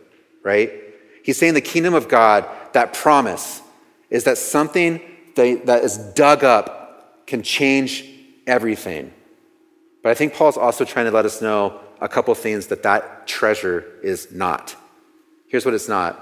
right? 0.44 0.72
He's 1.26 1.38
saying 1.40 1.56
the 1.56 1.62
kingdom 1.62 1.96
of 1.96 2.08
God, 2.08 2.46
that 2.74 2.94
promise, 2.94 3.64
is 4.12 4.26
that 4.26 4.38
something 4.38 5.02
that, 5.34 5.82
is 5.84 5.98
dug 5.98 6.44
up 6.44 7.26
can 7.26 7.42
change 7.42 8.06
everything. 8.46 9.12
But 10.04 10.12
I 10.12 10.14
think 10.14 10.36
Paul's 10.36 10.56
also 10.56 10.86
trying 10.86 11.06
to 11.06 11.12
let 11.12 11.26
us 11.26 11.42
know 11.42 11.80
a 12.00 12.08
couple 12.08 12.36
things 12.36 12.68
that 12.68 12.84
that 12.84 13.26
treasure 13.26 14.00
is 14.04 14.32
not. 14.32 14.76
Here's 15.48 15.66
what 15.66 15.74
it's 15.74 15.90
not 15.90 16.22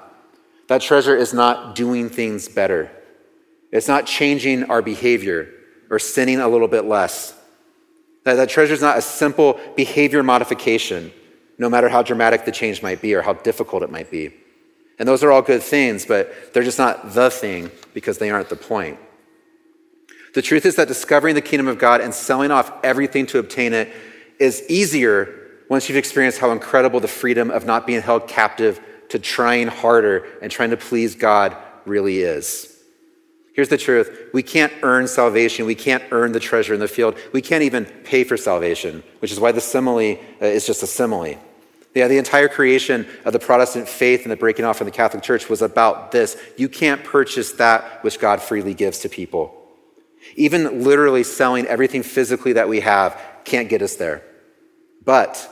that 0.70 0.82
treasure 0.82 1.18
is 1.18 1.34
not 1.34 1.76
doing 1.76 2.08
things 2.10 2.48
better, 2.48 2.90
it's 3.74 3.90
not 3.90 4.06
changing 4.06 4.64
our 4.72 4.82
behavior 4.82 5.50
or 5.90 6.00
sinning 6.00 6.40
a 6.40 6.48
little 6.48 6.70
bit 6.70 6.86
less. 6.86 7.38
That, 8.24 8.36
that 8.36 8.48
treasure 8.48 8.74
is 8.74 8.82
not 8.82 8.98
a 8.98 9.02
simple 9.02 9.60
behavior 9.76 10.24
modification, 10.24 11.12
no 11.58 11.70
matter 11.70 11.90
how 11.90 12.04
dramatic 12.04 12.46
the 12.46 12.54
change 12.54 12.82
might 12.82 13.02
be 13.02 13.14
or 13.14 13.22
how 13.22 13.34
difficult 13.34 13.84
it 13.84 13.92
might 13.92 14.10
be. 14.10 14.34
And 15.00 15.08
those 15.08 15.24
are 15.24 15.32
all 15.32 15.42
good 15.42 15.64
things, 15.64 16.06
but 16.06 16.54
they're 16.54 16.64
just 16.64 16.78
not 16.78 17.14
the 17.14 17.30
thing 17.30 17.72
because 17.94 18.18
they 18.18 18.30
aren't 18.30 18.50
the 18.50 18.56
point. 18.56 19.00
The 20.34 20.42
truth 20.42 20.66
is 20.66 20.76
that 20.76 20.88
discovering 20.88 21.36
the 21.36 21.42
kingdom 21.42 21.68
of 21.68 21.78
God 21.78 22.02
and 22.02 22.14
selling 22.14 22.52
off 22.52 22.72
everything 22.84 23.26
to 23.28 23.40
obtain 23.40 23.74
it 23.74 23.92
is 24.40 24.64
easier 24.70 25.40
once 25.70 25.88
you've 25.88 25.98
experienced 25.98 26.40
how 26.40 26.52
incredible 26.52 27.00
the 27.00 27.08
freedom 27.08 27.52
of 27.52 27.66
not 27.66 27.88
being 27.88 28.02
held 28.02 28.28
captive 28.28 28.80
to 29.10 29.20
trying 29.20 29.68
harder 29.68 30.26
and 30.42 30.52
trying 30.52 30.72
to 30.72 30.78
please 30.78 31.16
God 31.16 31.56
really 31.86 32.20
is. 32.20 32.70
Here's 33.54 33.70
the 33.70 33.78
truth 33.78 34.30
we 34.34 34.42
can't 34.42 34.74
earn 34.82 35.08
salvation. 35.08 35.66
We 35.66 35.76
can't 35.76 36.04
earn 36.12 36.32
the 36.32 36.40
treasure 36.40 36.74
in 36.74 36.80
the 36.80 36.88
field. 36.88 37.16
We 37.32 37.42
can't 37.42 37.64
even 37.64 37.86
pay 37.86 38.24
for 38.24 38.36
salvation, 38.36 39.04
which 39.20 39.32
is 39.32 39.40
why 39.40 39.52
the 39.52 39.62
simile 39.62 40.18
uh, 40.42 40.46
is 40.46 40.66
just 40.66 40.82
a 40.82 40.88
simile. 40.88 41.36
Yeah, 41.94 42.08
the 42.08 42.18
entire 42.18 42.48
creation 42.48 43.08
of 43.24 43.34
the 43.34 43.40
Protestant 43.40 43.88
faith 43.88 44.24
and 44.24 44.32
the 44.32 44.36
breaking 44.36 44.66
off 44.66 44.78
from 44.78 44.86
the 44.86 44.92
Catholic 44.92 45.22
Church 45.22 45.48
was 45.48 45.62
about 45.62 46.12
this. 46.12 46.36
You 46.58 46.68
can't 46.68 47.04
purchase 47.04 47.52
that 47.54 48.04
which 48.04 48.20
God 48.20 48.42
freely 48.42 48.74
gives 48.74 49.00
to 49.00 49.10
people. 49.10 49.56
Even 50.36 50.84
literally 50.84 51.24
selling 51.24 51.68
everything 51.68 52.02
physically 52.02 52.54
that 52.54 52.68
we 52.68 52.80
have 52.80 53.20
can't 53.44 53.70
get 53.70 53.82
us 53.82 53.96
there. 53.96 54.24
But 55.06 55.50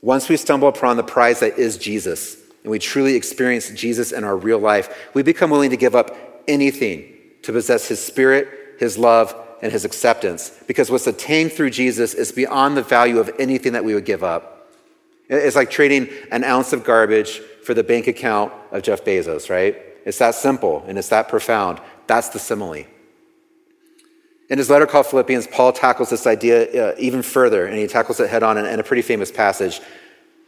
once 0.00 0.28
we 0.28 0.36
stumble 0.36 0.68
upon 0.68 0.96
the 0.96 1.02
prize 1.02 1.40
that 1.40 1.58
is 1.58 1.76
Jesus, 1.76 2.36
and 2.62 2.70
we 2.70 2.78
truly 2.78 3.14
experience 3.14 3.70
Jesus 3.70 4.12
in 4.12 4.24
our 4.24 4.36
real 4.36 4.58
life, 4.58 5.10
we 5.12 5.22
become 5.22 5.50
willing 5.50 5.70
to 5.70 5.76
give 5.76 5.94
up 5.94 6.16
anything 6.48 7.12
to 7.42 7.52
possess 7.52 7.88
his 7.88 8.02
spirit, 8.02 8.48
his 8.78 8.96
love, 8.96 9.34
and 9.62 9.72
his 9.72 9.84
acceptance. 9.84 10.58
Because 10.66 10.90
what's 10.90 11.06
attained 11.06 11.52
through 11.52 11.70
Jesus 11.70 12.14
is 12.14 12.32
beyond 12.32 12.76
the 12.76 12.82
value 12.82 13.18
of 13.18 13.30
anything 13.38 13.74
that 13.74 13.84
we 13.84 13.94
would 13.94 14.04
give 14.04 14.24
up. 14.24 14.59
It's 15.30 15.56
like 15.56 15.70
trading 15.70 16.08
an 16.30 16.44
ounce 16.44 16.72
of 16.72 16.84
garbage 16.84 17.38
for 17.64 17.72
the 17.72 17.84
bank 17.84 18.06
account 18.06 18.52
of 18.72 18.82
Jeff 18.82 19.04
Bezos, 19.04 19.48
right? 19.48 19.76
It's 20.04 20.18
that 20.18 20.34
simple 20.34 20.84
and 20.86 20.98
it's 20.98 21.08
that 21.08 21.28
profound. 21.28 21.80
That's 22.06 22.28
the 22.28 22.38
simile. 22.38 22.84
In 24.48 24.58
his 24.58 24.68
letter 24.68 24.86
called 24.86 25.06
Philippians, 25.06 25.46
Paul 25.46 25.72
tackles 25.72 26.10
this 26.10 26.26
idea 26.26 26.90
uh, 26.90 26.94
even 26.98 27.22
further, 27.22 27.66
and 27.66 27.78
he 27.78 27.86
tackles 27.86 28.18
it 28.18 28.28
head 28.28 28.42
on 28.42 28.58
in, 28.58 28.66
in 28.66 28.80
a 28.80 28.82
pretty 28.82 29.02
famous 29.02 29.30
passage. 29.30 29.80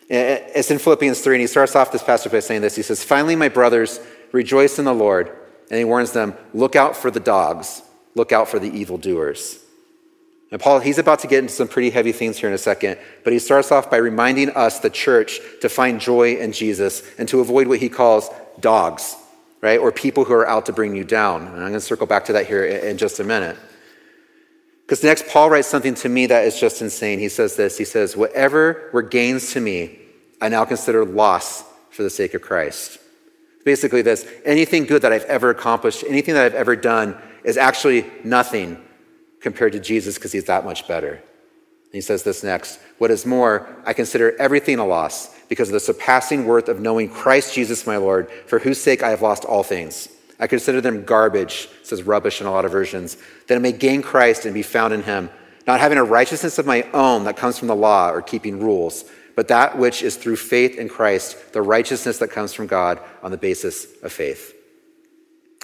It's 0.08 0.72
in 0.72 0.80
Philippians 0.80 1.20
3, 1.20 1.36
and 1.36 1.40
he 1.40 1.46
starts 1.46 1.76
off 1.76 1.92
this 1.92 2.02
passage 2.02 2.32
by 2.32 2.40
saying 2.40 2.62
this. 2.62 2.74
He 2.74 2.82
says, 2.82 3.04
Finally, 3.04 3.36
my 3.36 3.48
brothers, 3.48 4.00
rejoice 4.32 4.80
in 4.80 4.84
the 4.84 4.92
Lord. 4.92 5.30
And 5.70 5.78
he 5.78 5.84
warns 5.84 6.12
them, 6.12 6.34
look 6.52 6.76
out 6.76 6.96
for 6.96 7.10
the 7.10 7.20
dogs, 7.20 7.82
look 8.14 8.32
out 8.32 8.48
for 8.48 8.58
the 8.58 8.70
evildoers. 8.70 9.58
And 10.52 10.60
Paul, 10.60 10.80
he's 10.80 10.98
about 10.98 11.20
to 11.20 11.26
get 11.26 11.38
into 11.38 11.52
some 11.52 11.66
pretty 11.66 11.88
heavy 11.88 12.12
things 12.12 12.36
here 12.36 12.48
in 12.48 12.54
a 12.54 12.58
second, 12.58 12.98
but 13.24 13.32
he 13.32 13.38
starts 13.38 13.72
off 13.72 13.90
by 13.90 13.96
reminding 13.96 14.50
us, 14.50 14.80
the 14.80 14.90
church, 14.90 15.40
to 15.62 15.68
find 15.70 15.98
joy 15.98 16.34
in 16.36 16.52
Jesus 16.52 17.02
and 17.16 17.26
to 17.30 17.40
avoid 17.40 17.66
what 17.66 17.78
he 17.78 17.88
calls 17.88 18.28
dogs, 18.60 19.16
right? 19.62 19.80
Or 19.80 19.90
people 19.90 20.26
who 20.26 20.34
are 20.34 20.46
out 20.46 20.66
to 20.66 20.72
bring 20.74 20.94
you 20.94 21.04
down. 21.04 21.46
And 21.46 21.54
I'm 21.54 21.70
going 21.70 21.72
to 21.72 21.80
circle 21.80 22.06
back 22.06 22.26
to 22.26 22.34
that 22.34 22.46
here 22.46 22.66
in 22.66 22.98
just 22.98 23.18
a 23.18 23.24
minute. 23.24 23.56
Because 24.82 25.02
next, 25.02 25.26
Paul 25.26 25.48
writes 25.48 25.68
something 25.68 25.94
to 25.94 26.10
me 26.10 26.26
that 26.26 26.44
is 26.44 26.60
just 26.60 26.82
insane. 26.82 27.18
He 27.18 27.30
says 27.30 27.56
this 27.56 27.78
He 27.78 27.86
says, 27.86 28.14
Whatever 28.14 28.90
were 28.92 29.00
gains 29.00 29.54
to 29.54 29.60
me, 29.60 30.00
I 30.38 30.50
now 30.50 30.66
consider 30.66 31.02
loss 31.06 31.64
for 31.88 32.02
the 32.02 32.10
sake 32.10 32.34
of 32.34 32.42
Christ. 32.42 32.98
Basically, 33.64 34.02
this 34.02 34.26
anything 34.44 34.84
good 34.84 35.00
that 35.00 35.12
I've 35.12 35.24
ever 35.24 35.48
accomplished, 35.48 36.04
anything 36.06 36.34
that 36.34 36.44
I've 36.44 36.54
ever 36.54 36.76
done, 36.76 37.16
is 37.42 37.56
actually 37.56 38.04
nothing 38.22 38.76
compared 39.42 39.72
to 39.72 39.80
Jesus 39.80 40.16
because 40.16 40.32
he's 40.32 40.44
that 40.44 40.64
much 40.64 40.88
better. 40.88 41.12
And 41.12 41.92
he 41.92 42.00
says 42.00 42.22
this 42.22 42.42
next 42.42 42.78
What 42.98 43.10
is 43.10 43.26
more, 43.26 43.68
I 43.84 43.92
consider 43.92 44.36
everything 44.38 44.78
a 44.78 44.86
loss 44.86 45.34
because 45.48 45.68
of 45.68 45.74
the 45.74 45.80
surpassing 45.80 46.46
worth 46.46 46.68
of 46.68 46.80
knowing 46.80 47.10
Christ 47.10 47.54
Jesus 47.54 47.86
my 47.86 47.96
Lord, 47.96 48.30
for 48.46 48.58
whose 48.58 48.80
sake 48.80 49.02
I 49.02 49.10
have 49.10 49.22
lost 49.22 49.44
all 49.44 49.62
things. 49.62 50.08
I 50.40 50.46
consider 50.46 50.80
them 50.80 51.04
garbage, 51.04 51.68
says 51.82 52.02
rubbish 52.02 52.40
in 52.40 52.46
a 52.46 52.50
lot 52.50 52.64
of 52.64 52.72
versions, 52.72 53.16
that 53.46 53.54
I 53.54 53.58
may 53.58 53.72
gain 53.72 54.02
Christ 54.02 54.44
and 54.44 54.54
be 54.54 54.62
found 54.62 54.92
in 54.92 55.02
him, 55.02 55.30
not 55.66 55.78
having 55.78 55.98
a 55.98 56.04
righteousness 56.04 56.58
of 56.58 56.66
my 56.66 56.82
own 56.92 57.24
that 57.24 57.36
comes 57.36 57.58
from 57.58 57.68
the 57.68 57.76
law 57.76 58.10
or 58.10 58.22
keeping 58.22 58.60
rules 58.60 59.04
but 59.34 59.48
that 59.48 59.78
which 59.78 60.02
is 60.02 60.16
through 60.16 60.36
faith 60.36 60.76
in 60.78 60.88
Christ, 60.88 61.52
the 61.52 61.62
righteousness 61.62 62.18
that 62.18 62.30
comes 62.30 62.52
from 62.52 62.66
God 62.66 63.00
on 63.22 63.30
the 63.30 63.36
basis 63.36 63.86
of 64.02 64.12
faith. 64.12 64.54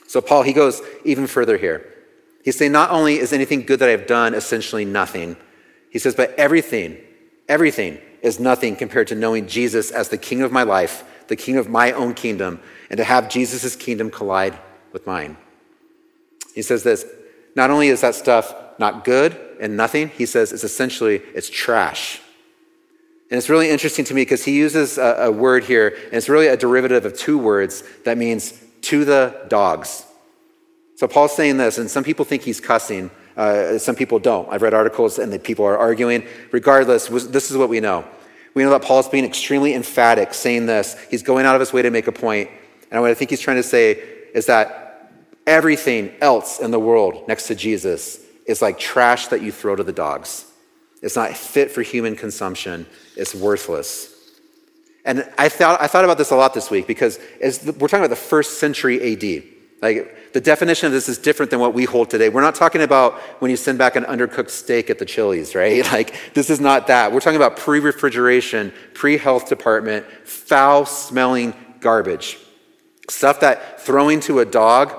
So, 0.07 0.21
Paul, 0.21 0.43
he 0.43 0.53
goes 0.53 0.81
even 1.05 1.27
further 1.27 1.59
here. 1.59 1.95
He's 2.45 2.57
saying, 2.57 2.73
not 2.73 2.91
only 2.91 3.19
is 3.19 3.33
anything 3.33 3.63
good 3.63 3.81
that 3.81 3.89
I've 3.89 4.07
done 4.07 4.35
essentially 4.35 4.85
nothing, 4.85 5.37
he 5.91 5.99
says, 5.99 6.15
but 6.15 6.35
everything, 6.39 6.99
everything 7.49 7.99
is 8.23 8.41
nothing 8.41 8.77
compared 8.77 9.09
to 9.09 9.15
knowing 9.15 9.47
Jesus 9.47 9.91
as 9.91 10.09
the 10.09 10.19
king 10.19 10.43
of 10.43 10.53
my 10.53 10.63
life, 10.63 11.05
the 11.29 11.37
king 11.37 11.57
of 11.57 11.69
my 11.69 11.93
own 11.93 12.15
kingdom, 12.15 12.61
and 12.91 12.99
to 12.99 13.05
have 13.05 13.29
Jesus' 13.29 13.77
kingdom 13.77 14.11
collide 14.11 14.59
with 14.93 15.07
mine. 15.07 15.37
He 16.55 16.63
says 16.63 16.83
this 16.83 17.05
not 17.55 17.71
only 17.71 17.89
is 17.89 18.01
that 18.03 18.15
stuff 18.15 18.55
not 18.79 19.05
good 19.05 19.39
and 19.61 19.77
nothing, 19.77 20.09
he 20.09 20.27
says 20.27 20.53
it's 20.53 20.65
essentially 20.65 21.17
it's 21.35 21.51
trash. 21.51 22.21
And 23.31 23.37
it's 23.37 23.51
really 23.51 23.69
interesting 23.69 24.05
to 24.07 24.15
me 24.15 24.23
because 24.23 24.45
he 24.45 24.57
uses 24.57 24.97
a, 24.97 25.27
a, 25.27 25.31
word 25.31 25.65
here, 25.65 25.89
and 25.89 26.15
it's 26.15 26.31
really 26.31 26.47
a 26.47 26.57
derivative 26.57 27.05
of 27.05 27.17
two 27.17 27.37
words 27.37 27.83
that 28.05 28.17
means 28.17 28.59
to 28.83 29.05
the 29.05 29.45
dogs. 29.49 30.05
So 30.99 31.07
Paul's 31.07 31.37
saying 31.37 31.59
this, 31.59 31.79
and 31.79 31.89
some 31.89 32.03
people 32.03 32.25
think 32.25 32.43
he's 32.43 32.61
cussing. 32.61 33.13
Uh, 33.37 33.79
some 33.79 33.95
people 33.95 34.19
don't. 34.19 34.53
I've 34.53 34.63
read 34.63 34.75
articles 34.75 35.21
and 35.21 35.33
the 35.33 35.39
people 35.39 35.65
are 35.65 35.79
arguing. 35.79 36.27
Regardless, 36.51 37.07
this 37.07 37.53
is 37.53 37.57
what 37.57 37.69
we 37.69 37.79
know. 37.79 38.05
We 38.55 38.65
know 38.65 38.71
that 38.71 38.83
Paul's 38.83 39.09
being 39.09 39.25
extremely 39.25 39.75
emphatic, 39.75 40.35
saying 40.35 40.67
this. 40.67 40.97
He's 41.09 41.23
going 41.23 41.47
out 41.47 41.55
of 41.55 41.61
his 41.61 41.73
way 41.73 41.83
to 41.83 41.91
make 41.91 42.09
a 42.09 42.13
point. 42.13 42.51
And 42.91 43.01
what 43.01 43.13
I 43.13 43.15
think 43.15 43.31
he's 43.31 43.39
trying 43.39 43.59
to 43.59 43.63
say 43.63 43.93
is 44.35 44.47
that 44.47 45.13
everything 45.47 46.11
else 46.21 46.59
in 46.59 46.73
the 46.73 46.81
world 46.81 47.29
next 47.29 47.47
to 47.47 47.55
Jesus 47.55 48.19
is 48.47 48.61
like 48.61 48.77
trash 48.77 49.29
that 49.29 49.41
you 49.41 49.53
throw 49.53 49.77
to 49.77 49.85
the 49.85 49.93
dogs. 49.93 50.47
It's 51.01 51.15
not 51.15 51.37
fit 51.37 51.71
for 51.71 51.83
human 51.83 52.17
consumption. 52.17 52.89
It's 53.17 53.37
worthless. 53.37 54.13
And 55.05 55.31
I 55.39 55.49
thought, 55.49 55.81
I 55.81 55.87
thought 55.87 56.03
about 56.03 56.19
this 56.19 56.33
a 56.33 56.37
lot 56.37 56.55
this 56.55 56.73
week 56.73 56.89
because 56.89 57.21
we're 57.41 57.87
talking 57.87 58.01
about 58.01 58.11
the 58.11 58.17
first 58.17 58.59
century 58.59 59.13
AD. 59.13 59.58
Like 59.81 60.33
the 60.33 60.41
definition 60.41 60.87
of 60.87 60.93
this 60.93 61.09
is 61.09 61.19
different 61.19 61.51
than 61.51 61.61
what 61.61 61.73
we 61.73 61.85
hold 61.85 62.11
today. 62.11 62.29
We're 62.29 62.43
not 62.43 62.57
talking 62.57 62.83
about 62.83 63.15
when 63.41 63.51
you 63.51 63.57
send 63.57 63.79
back 63.79 63.95
an 63.95 64.05
undercooked 64.05 64.51
steak 64.51 64.91
at 64.91 64.99
the 64.99 65.05
Chili's, 65.05 65.55
right? 65.55 65.85
Like 65.93 66.35
this 66.35 66.51
is 66.51 66.61
not 66.61 66.89
that. 66.89 67.13
We're 67.13 67.21
talking 67.21 67.37
about 67.37 67.57
pre-refrigeration, 67.57 68.73
pre-health 68.95 69.49
department, 69.49 70.07
foul-smelling 70.25 71.55
garbage. 71.81 72.39
Stuff 73.09 73.41
that 73.41 73.81
throwing 73.81 74.21
to 74.21 74.41
a 74.41 74.45
dog, 74.45 74.95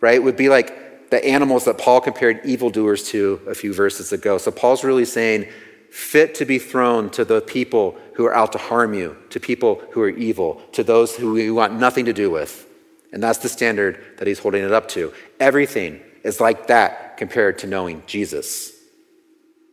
right, 0.00 0.22
would 0.22 0.36
be 0.36 0.48
like 0.48 1.10
the 1.10 1.24
animals 1.24 1.64
that 1.64 1.78
Paul 1.78 2.00
compared 2.00 2.44
evildoers 2.46 3.08
to 3.08 3.40
a 3.48 3.54
few 3.54 3.74
verses 3.74 4.12
ago. 4.12 4.38
So 4.38 4.50
Paul's 4.50 4.84
really 4.84 5.04
saying 5.04 5.46
fit 5.90 6.36
to 6.36 6.44
be 6.44 6.58
thrown 6.58 7.10
to 7.10 7.24
the 7.24 7.40
people 7.40 7.98
who 8.14 8.24
are 8.24 8.34
out 8.34 8.52
to 8.52 8.58
harm 8.58 8.94
you, 8.94 9.16
to 9.30 9.40
people 9.40 9.82
who 9.90 10.00
are 10.02 10.08
evil, 10.08 10.62
to 10.72 10.84
those 10.84 11.16
who 11.16 11.36
you 11.36 11.54
want 11.54 11.74
nothing 11.74 12.04
to 12.04 12.12
do 12.12 12.30
with. 12.30 12.66
And 13.12 13.22
that's 13.22 13.38
the 13.38 13.48
standard 13.48 14.02
that 14.18 14.26
he's 14.26 14.38
holding 14.38 14.64
it 14.64 14.72
up 14.72 14.88
to. 14.90 15.12
Everything 15.38 16.00
is 16.22 16.40
like 16.40 16.68
that 16.68 17.16
compared 17.16 17.58
to 17.58 17.66
knowing 17.66 18.02
Jesus. 18.06 18.72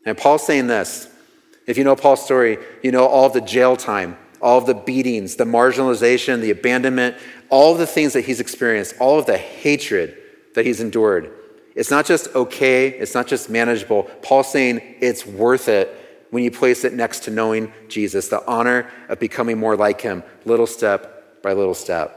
And 0.05 0.17
Paul's 0.17 0.45
saying 0.45 0.67
this. 0.67 1.09
If 1.67 1.77
you 1.77 1.83
know 1.83 1.95
Paul's 1.95 2.23
story, 2.23 2.57
you 2.81 2.91
know 2.91 3.05
all 3.05 3.29
the 3.29 3.41
jail 3.41 3.75
time, 3.75 4.17
all 4.41 4.61
the 4.61 4.73
beatings, 4.73 5.35
the 5.35 5.43
marginalization, 5.43 6.39
the 6.39 6.51
abandonment, 6.51 7.17
all 7.49 7.75
the 7.75 7.85
things 7.85 8.13
that 8.13 8.21
he's 8.21 8.39
experienced, 8.39 8.95
all 8.99 9.19
of 9.19 9.25
the 9.25 9.37
hatred 9.37 10.17
that 10.55 10.65
he's 10.65 10.79
endured. 10.79 11.31
It's 11.75 11.91
not 11.91 12.05
just 12.05 12.33
okay, 12.33 12.87
it's 12.87 13.13
not 13.13 13.27
just 13.27 13.49
manageable. 13.49 14.03
Paul's 14.21 14.51
saying 14.51 14.81
it's 15.01 15.25
worth 15.25 15.67
it 15.67 16.25
when 16.31 16.43
you 16.43 16.51
place 16.51 16.83
it 16.83 16.93
next 16.93 17.25
to 17.25 17.31
knowing 17.31 17.71
Jesus, 17.87 18.29
the 18.29 18.45
honor 18.47 18.89
of 19.09 19.19
becoming 19.19 19.57
more 19.57 19.75
like 19.75 20.01
him, 20.01 20.23
little 20.45 20.67
step 20.67 21.41
by 21.43 21.53
little 21.53 21.73
step. 21.73 22.16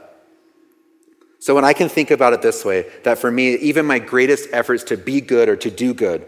So 1.41 1.55
when 1.55 1.65
I 1.65 1.73
can 1.73 1.89
think 1.89 2.11
about 2.11 2.33
it 2.33 2.43
this 2.43 2.63
way, 2.63 2.85
that 3.03 3.17
for 3.17 3.31
me, 3.31 3.55
even 3.55 3.83
my 3.87 3.97
greatest 3.97 4.49
efforts 4.53 4.83
to 4.85 4.95
be 4.95 5.21
good 5.21 5.49
or 5.49 5.55
to 5.55 5.71
do 5.71 5.91
good, 5.91 6.23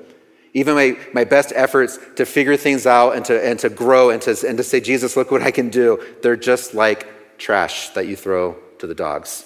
even 0.56 0.74
my, 0.74 0.98
my 1.14 1.24
best 1.24 1.54
efforts 1.56 2.00
to 2.16 2.26
figure 2.26 2.58
things 2.58 2.88
out 2.88 3.16
and 3.16 3.24
to, 3.26 3.48
and 3.48 3.60
to 3.60 3.70
grow 3.70 4.10
and 4.10 4.24
to, 4.24 4.36
and 4.48 4.58
to 4.58 4.64
say, 4.64 4.80
Jesus, 4.80 5.16
look 5.16 5.30
what 5.30 5.44
I 5.44 5.52
can 5.52 5.70
do, 5.70 6.04
they're 6.24 6.36
just 6.36 6.74
like 6.74 7.38
trash 7.38 7.90
that 7.90 8.08
you 8.08 8.16
throw 8.16 8.58
to 8.80 8.88
the 8.88 8.96
dogs. 8.96 9.46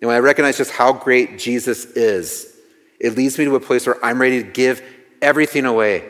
And 0.00 0.06
when 0.06 0.16
I 0.16 0.20
recognize 0.20 0.58
just 0.58 0.70
how 0.70 0.92
great 0.92 1.40
Jesus 1.40 1.86
is, 1.86 2.56
it 3.00 3.16
leads 3.16 3.36
me 3.36 3.46
to 3.46 3.56
a 3.56 3.60
place 3.60 3.86
where 3.86 4.02
I'm 4.04 4.20
ready 4.20 4.44
to 4.44 4.48
give 4.48 4.80
everything 5.20 5.64
away 5.64 6.08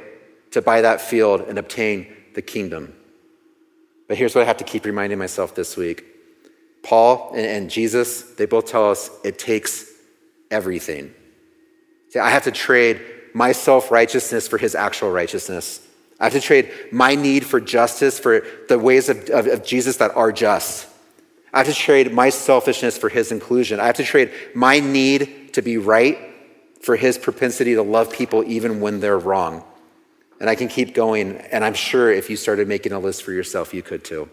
to 0.51 0.61
buy 0.61 0.83
that 0.83 1.01
field 1.01 1.41
and 1.41 1.59
obtain 1.59 2.15
the 2.35 2.43
kingdom. 2.43 2.95
But 4.09 4.19
here's 4.19 4.35
what 4.35 4.43
I 4.43 4.45
have 4.45 4.59
to 4.59 4.65
keep 4.65 4.85
reminding 4.85 5.19
myself 5.19 5.55
this 5.55 5.75
week 5.75 6.05
Paul 6.85 7.33
and, 7.35 7.71
Jesus, 7.71 8.23
they 8.35 8.45
both 8.45 8.67
tell 8.67 8.91
us 8.91 9.11
it 9.25 9.39
takes 9.39 9.91
everything. 10.51 11.13
See, 12.11 12.19
I 12.19 12.31
have 12.31 12.45
to 12.45 12.53
trade 12.53 13.01
my 13.33 13.53
self 13.53 13.91
righteousness 13.91 14.47
for 14.47 14.59
his 14.59 14.75
actual 14.75 15.11
righteousness. 15.11 15.81
I 16.21 16.25
have 16.25 16.35
to 16.35 16.41
trade 16.41 16.71
my 16.93 17.17
need 17.17 17.45
for 17.45 17.61
justice 17.61 18.19
for 18.19 18.47
the 18.69 18.79
ways 18.79 19.09
of, 19.09 19.29
of, 19.31 19.47
of 19.47 19.65
Jesus 19.65 19.97
that 19.97 20.15
are 20.15 20.31
just. 20.31 20.87
I 21.53 21.59
have 21.59 21.67
to 21.67 21.75
trade 21.75 22.13
my 22.13 22.29
selfishness 22.29 22.99
for 22.99 23.09
his 23.09 23.33
inclusion. 23.33 23.81
I 23.81 23.87
have 23.87 23.97
to 23.97 24.05
trade 24.05 24.31
my 24.55 24.79
need 24.81 25.55
to 25.55 25.63
be 25.63 25.79
right 25.79 26.19
for 26.83 26.97
his 26.97 27.17
propensity 27.17 27.75
to 27.75 27.83
love 27.83 28.13
people 28.13 28.45
even 28.45 28.81
when 28.81 29.01
they're 29.01 29.19
wrong. 29.19 29.65
And 30.39 30.51
I 30.51 30.55
can 30.55 30.69
keep 30.69 30.95
going. 30.95 31.39
And 31.39 31.65
I'm 31.65 31.75
sure 31.75 32.13
if 32.13 32.29
you 32.29 32.37
started 32.37 32.69
making 32.69 32.93
a 32.93 32.99
list 32.99 33.23
for 33.23 33.33
yourself, 33.33 33.73
you 33.73 33.83
could 33.83 34.05
too. 34.05 34.29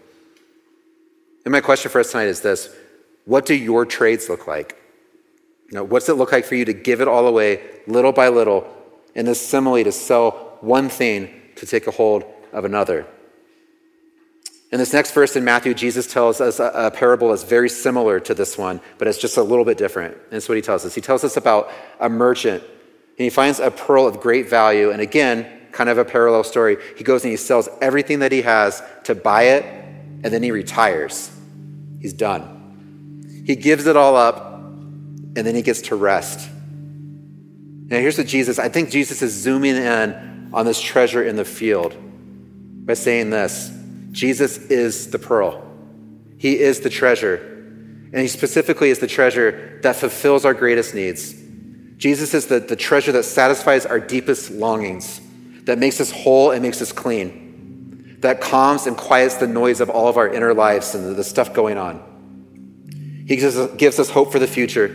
And 1.44 1.52
my 1.52 1.60
question 1.60 1.90
for 1.90 2.00
us 2.00 2.12
tonight 2.12 2.28
is 2.28 2.40
this 2.40 2.74
What 3.24 3.46
do 3.46 3.54
your 3.54 3.84
trades 3.86 4.28
look 4.28 4.46
like? 4.46 4.76
You 5.70 5.76
know, 5.76 5.84
what's 5.84 6.08
it 6.08 6.14
look 6.14 6.32
like 6.32 6.44
for 6.44 6.54
you 6.54 6.64
to 6.66 6.72
give 6.72 7.00
it 7.00 7.08
all 7.08 7.26
away 7.26 7.62
little 7.86 8.12
by 8.12 8.28
little 8.28 8.70
in 9.14 9.26
this 9.26 9.40
simile 9.40 9.84
to 9.84 9.92
sell 9.92 10.58
one 10.60 10.88
thing 10.88 11.30
to 11.56 11.66
take 11.66 11.86
a 11.86 11.90
hold 11.90 12.24
of 12.52 12.64
another? 12.64 13.06
In 14.70 14.78
this 14.78 14.94
next 14.94 15.12
verse 15.12 15.36
in 15.36 15.44
Matthew, 15.44 15.74
Jesus 15.74 16.06
tells 16.06 16.40
us 16.40 16.58
a, 16.58 16.72
a, 16.74 16.90
parable 16.90 17.28
that's 17.28 17.42
very 17.42 17.68
similar 17.68 18.18
to 18.20 18.32
this 18.32 18.56
one, 18.56 18.80
but 18.96 19.06
it's 19.06 19.18
just 19.18 19.36
a 19.36 19.42
little 19.42 19.66
bit 19.66 19.76
different. 19.76 20.14
And 20.14 20.32
that's 20.32 20.48
what 20.48 20.56
he 20.56 20.62
tells 20.62 20.86
us. 20.86 20.94
He 20.94 21.02
tells 21.02 21.24
us 21.24 21.36
about 21.36 21.70
a 22.00 22.08
merchant, 22.08 22.62
and 22.62 23.24
he 23.24 23.28
finds 23.28 23.60
a 23.60 23.70
pearl 23.70 24.06
of 24.06 24.18
great 24.18 24.48
value. 24.48 24.90
And 24.90 25.02
again, 25.02 25.46
kind 25.72 25.90
of 25.90 25.98
a 25.98 26.06
parallel 26.06 26.42
story. 26.42 26.78
He 26.96 27.04
goes 27.04 27.22
and 27.22 27.30
he 27.30 27.36
sells 27.36 27.68
everything 27.82 28.20
that 28.20 28.32
he 28.32 28.42
has 28.42 28.82
to 29.04 29.14
buy 29.14 29.44
it, 29.44 29.81
and 30.22 30.32
then 30.32 30.42
he 30.42 30.50
retires. 30.50 31.30
He's 32.00 32.12
done. 32.12 33.42
He 33.46 33.56
gives 33.56 33.86
it 33.86 33.96
all 33.96 34.16
up, 34.16 34.54
and 34.54 35.36
then 35.36 35.54
he 35.54 35.62
gets 35.62 35.82
to 35.82 35.96
rest. 35.96 36.48
Now, 37.86 37.98
here's 37.98 38.16
what 38.16 38.26
Jesus, 38.26 38.58
I 38.58 38.68
think 38.68 38.90
Jesus 38.90 39.22
is 39.22 39.32
zooming 39.32 39.76
in 39.76 40.50
on 40.52 40.64
this 40.64 40.80
treasure 40.80 41.22
in 41.22 41.36
the 41.36 41.44
field 41.44 41.96
by 42.86 42.94
saying 42.94 43.30
this. 43.30 43.70
Jesus 44.12 44.58
is 44.58 45.10
the 45.10 45.18
pearl. 45.18 45.66
He 46.38 46.58
is 46.58 46.80
the 46.80 46.90
treasure. 46.90 47.36
And 48.12 48.20
he 48.20 48.28
specifically 48.28 48.90
is 48.90 48.98
the 48.98 49.06
treasure 49.06 49.78
that 49.82 49.96
fulfills 49.96 50.44
our 50.44 50.54
greatest 50.54 50.94
needs. 50.94 51.34
Jesus 51.96 52.34
is 52.34 52.46
the, 52.46 52.60
the 52.60 52.76
treasure 52.76 53.12
that 53.12 53.22
satisfies 53.22 53.86
our 53.86 54.00
deepest 54.00 54.50
longings, 54.50 55.20
that 55.64 55.78
makes 55.78 56.00
us 56.00 56.10
whole 56.10 56.50
and 56.50 56.60
makes 56.60 56.82
us 56.82 56.92
clean, 56.92 57.41
that 58.22 58.40
calms 58.40 58.86
and 58.86 58.96
quiets 58.96 59.36
the 59.36 59.48
noise 59.48 59.80
of 59.80 59.90
all 59.90 60.08
of 60.08 60.16
our 60.16 60.32
inner 60.32 60.54
lives 60.54 60.94
and 60.94 61.16
the, 61.16 61.24
stuff 61.24 61.52
going 61.52 61.76
on. 61.76 63.24
He 63.26 63.36
gives 63.36 63.56
us, 63.56 63.76
gives 63.76 63.98
us 63.98 64.08
hope 64.08 64.30
for 64.30 64.38
the 64.38 64.46
future, 64.46 64.88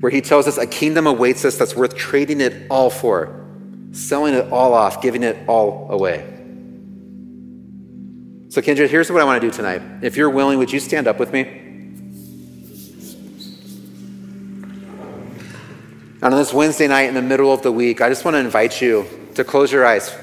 where 0.00 0.10
he 0.10 0.20
tells 0.20 0.46
us 0.46 0.58
a 0.58 0.66
kingdom 0.66 1.06
awaits 1.06 1.44
us 1.46 1.56
that's 1.56 1.74
worth 1.74 1.96
trading 1.96 2.42
it 2.42 2.66
all 2.70 2.90
for, 2.90 3.46
selling 3.92 4.34
it 4.34 4.52
all 4.52 4.74
off, 4.74 5.00
giving 5.00 5.22
it 5.22 5.48
all 5.48 5.90
away. 5.90 6.30
So, 8.50 8.60
Kindred, 8.60 8.90
here's 8.90 9.10
what 9.10 9.22
I 9.22 9.24
want 9.24 9.40
to 9.40 9.50
do 9.50 9.54
tonight. 9.54 9.82
If 10.02 10.16
you're 10.16 10.30
willing, 10.30 10.58
would 10.58 10.70
you 10.70 10.80
stand 10.80 11.08
up 11.08 11.18
with 11.18 11.32
me? 11.32 11.42
And 16.22 16.32
on 16.32 16.38
this 16.38 16.52
Wednesday 16.52 16.88
night 16.88 17.08
in 17.08 17.14
the 17.14 17.22
middle 17.22 17.52
of 17.52 17.62
the 17.62 17.72
week, 17.72 18.00
I 18.00 18.10
just 18.10 18.24
want 18.24 18.34
to 18.34 18.38
invite 18.38 18.82
you 18.82 19.06
to 19.34 19.44
close 19.44 19.72
your 19.72 19.86
eyes, 19.86 20.14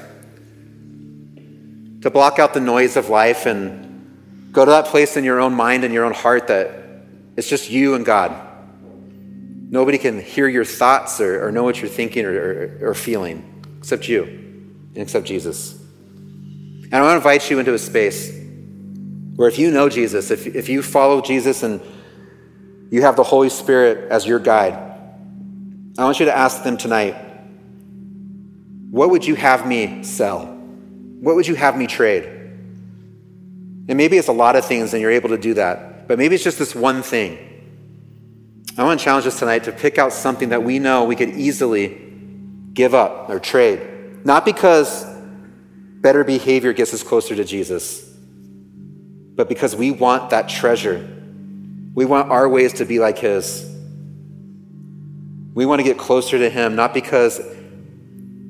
to 2.02 2.10
block 2.10 2.38
out 2.38 2.52
the 2.54 2.60
noise 2.60 2.96
of 2.96 3.08
life, 3.08 3.46
and 3.46 4.50
go 4.52 4.64
to 4.64 4.70
that 4.70 4.86
place 4.86 5.16
in 5.16 5.24
your 5.24 5.40
own 5.40 5.54
mind 5.54 5.84
and 5.84 5.94
your 5.94 6.04
own 6.04 6.12
heart 6.12 6.48
that 6.48 6.82
it's 7.36 7.48
just 7.48 7.70
you 7.70 7.94
and 7.94 8.04
God. 8.04 8.48
Nobody 9.70 9.96
can 9.96 10.20
hear 10.20 10.46
your 10.48 10.66
thoughts 10.66 11.20
or, 11.20 11.46
or 11.46 11.50
know 11.50 11.62
what 11.62 11.80
you're 11.80 11.90
thinking 11.90 12.26
or, 12.26 12.78
or, 12.82 12.90
or 12.90 12.94
feeling 12.94 13.64
except 13.78 14.06
you 14.06 14.24
and 14.24 14.98
except 14.98 15.26
Jesus. 15.26 15.72
And 15.72 16.94
I 16.94 17.00
want 17.00 17.12
to 17.12 17.16
invite 17.16 17.50
you 17.50 17.58
into 17.58 17.72
a 17.72 17.78
space 17.78 18.30
where 19.36 19.48
if 19.48 19.58
you 19.58 19.70
know 19.70 19.88
Jesus, 19.88 20.30
if, 20.30 20.46
if 20.46 20.68
you 20.68 20.82
follow 20.82 21.22
Jesus 21.22 21.62
and 21.62 21.80
you 22.90 23.00
have 23.00 23.16
the 23.16 23.22
Holy 23.22 23.48
Spirit 23.48 24.10
as 24.10 24.26
your 24.26 24.38
guide, 24.38 24.74
I 25.96 26.04
want 26.04 26.20
you 26.20 26.26
to 26.26 26.36
ask 26.36 26.62
them 26.62 26.76
tonight 26.76 27.16
what 28.90 29.08
would 29.08 29.26
you 29.26 29.36
have 29.36 29.66
me 29.66 30.04
sell? 30.04 30.51
What 31.22 31.36
would 31.36 31.46
you 31.46 31.54
have 31.54 31.76
me 31.76 31.86
trade? 31.86 32.24
And 32.24 33.96
maybe 33.96 34.18
it's 34.18 34.26
a 34.26 34.32
lot 34.32 34.56
of 34.56 34.64
things 34.64 34.92
and 34.92 35.00
you're 35.00 35.12
able 35.12 35.28
to 35.28 35.38
do 35.38 35.54
that, 35.54 36.08
but 36.08 36.18
maybe 36.18 36.34
it's 36.34 36.42
just 36.42 36.58
this 36.58 36.74
one 36.74 37.04
thing. 37.04 37.38
I 38.76 38.82
want 38.82 38.98
to 38.98 39.04
challenge 39.04 39.24
us 39.28 39.38
tonight 39.38 39.62
to 39.64 39.72
pick 39.72 39.98
out 39.98 40.12
something 40.12 40.48
that 40.48 40.64
we 40.64 40.80
know 40.80 41.04
we 41.04 41.14
could 41.14 41.28
easily 41.28 41.96
give 42.74 42.92
up 42.92 43.30
or 43.30 43.38
trade. 43.38 44.24
Not 44.24 44.44
because 44.44 45.06
better 46.00 46.24
behavior 46.24 46.72
gets 46.72 46.92
us 46.92 47.04
closer 47.04 47.36
to 47.36 47.44
Jesus. 47.44 48.02
But 49.36 49.48
because 49.48 49.76
we 49.76 49.92
want 49.92 50.30
that 50.30 50.48
treasure, 50.48 51.08
we 51.94 52.04
want 52.04 52.32
our 52.32 52.48
ways 52.48 52.72
to 52.74 52.84
be 52.84 52.98
like 52.98 53.18
His. 53.18 53.64
We 55.54 55.66
want 55.66 55.78
to 55.78 55.84
get 55.84 55.98
closer 55.98 56.36
to 56.38 56.50
Him, 56.50 56.74
not 56.74 56.92
because, 56.94 57.40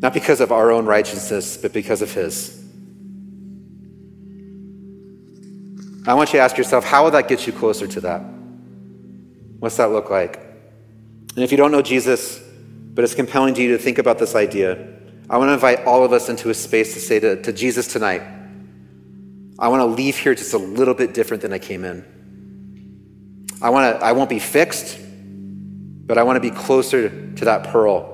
not 0.00 0.14
because 0.14 0.40
of 0.40 0.52
our 0.52 0.70
own 0.70 0.86
righteousness, 0.86 1.58
but 1.58 1.74
because 1.74 2.00
of 2.00 2.14
His. 2.14 2.61
I 6.06 6.14
want 6.14 6.32
you 6.32 6.38
to 6.38 6.42
ask 6.42 6.56
yourself, 6.56 6.84
how 6.84 7.04
will 7.04 7.12
that 7.12 7.28
get 7.28 7.46
you 7.46 7.52
closer 7.52 7.86
to 7.86 8.00
that? 8.00 8.20
What's 9.58 9.76
that 9.76 9.90
look 9.90 10.10
like? 10.10 10.36
And 10.36 11.44
if 11.44 11.52
you 11.52 11.56
don't 11.56 11.70
know 11.70 11.82
Jesus, 11.82 12.40
but 12.92 13.04
it's 13.04 13.14
compelling 13.14 13.54
to 13.54 13.62
you 13.62 13.76
to 13.76 13.78
think 13.78 13.98
about 13.98 14.18
this 14.18 14.34
idea, 14.34 14.88
I 15.30 15.38
want 15.38 15.48
to 15.48 15.54
invite 15.54 15.84
all 15.84 16.04
of 16.04 16.12
us 16.12 16.28
into 16.28 16.50
a 16.50 16.54
space 16.54 16.94
to 16.94 17.00
say 17.00 17.20
to, 17.20 17.40
to 17.42 17.52
Jesus 17.52 17.86
tonight, 17.86 18.22
I 19.58 19.68
want 19.68 19.80
to 19.80 19.86
leave 19.86 20.16
here 20.16 20.34
just 20.34 20.52
a 20.54 20.58
little 20.58 20.94
bit 20.94 21.14
different 21.14 21.42
than 21.42 21.52
I 21.52 21.58
came 21.58 21.84
in. 21.84 22.04
I, 23.62 23.70
want 23.70 23.98
to, 23.98 24.04
I 24.04 24.12
won't 24.12 24.28
be 24.28 24.40
fixed, 24.40 24.98
but 25.00 26.18
I 26.18 26.24
want 26.24 26.36
to 26.36 26.40
be 26.40 26.50
closer 26.50 27.32
to 27.34 27.44
that 27.44 27.68
pearl 27.68 28.10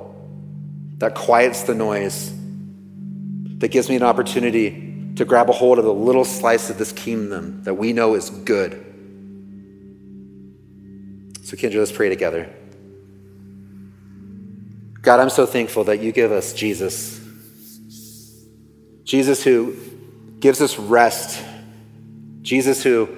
that 0.99 1.15
quiets 1.15 1.63
the 1.63 1.75
noise, 1.75 2.33
that 3.59 3.69
gives 3.69 3.89
me 3.89 3.97
an 3.97 4.03
opportunity 4.03 4.88
to 5.19 5.25
grab 5.25 5.51
a 5.51 5.53
hold 5.53 5.81
of 5.81 5.85
the 5.85 5.93
little 5.93 6.25
slice 6.25 6.71
of 6.71 6.79
this 6.79 6.93
kingdom 6.93 7.65
that 7.65 7.75
we 7.75 7.93
know 7.93 8.15
is 8.15 8.31
good. 8.31 8.73
So, 11.43 11.57
Kindred, 11.57 11.81
let's 11.81 11.91
pray 11.91 12.09
together. 12.09 12.49
God, 15.03 15.19
I'm 15.19 15.31
so 15.31 15.45
thankful 15.45 15.83
that 15.85 16.01
you 16.01 16.13
give 16.13 16.31
us 16.31 16.53
Jesus. 16.53 17.21
Jesus 19.03 19.43
who 19.43 19.77
gives 20.39 20.61
us 20.61 20.79
rest. 20.79 21.45
Jesus 22.43 22.85
who 22.85 23.09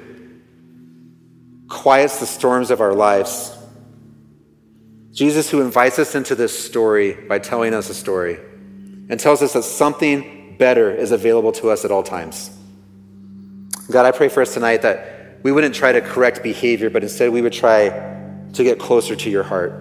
quiets 1.69 2.19
the 2.19 2.27
storms 2.27 2.71
of 2.71 2.81
our 2.81 2.95
lives. 2.95 3.55
Jesus 5.13 5.51
who 5.51 5.61
invites 5.61 5.99
us 5.99 6.15
into 6.15 6.35
this 6.35 6.59
story 6.59 7.13
by 7.13 7.39
telling 7.39 7.75
us 7.75 7.91
a 7.91 7.95
story 7.95 8.39
and 9.11 9.21
tells 9.21 9.43
us 9.43 9.53
that 9.53 9.65
something 9.65 10.40
better 10.61 10.93
is 10.93 11.11
available 11.11 11.51
to 11.53 11.71
us 11.71 11.85
at 11.85 11.91
all 11.91 12.05
times. 12.05 12.51
God, 13.91 14.07
I 14.07 14.13
pray 14.13 14.29
for 14.29 14.43
us 14.43 14.55
tonight 14.55 14.83
that 14.83 15.41
we 15.43 15.51
wouldn't 15.51 15.75
try 15.75 15.91
to 15.91 16.01
correct 16.01 16.45
behavior, 16.45 16.91
but 16.91 17.03
instead 17.03 17.33
we 17.33 17.43
would 17.43 17.55
try 17.55 17.89
to 18.53 18.63
get 18.63 18.79
closer 18.79 19.17
to 19.17 19.31
your 19.31 19.43
heart. 19.43 19.73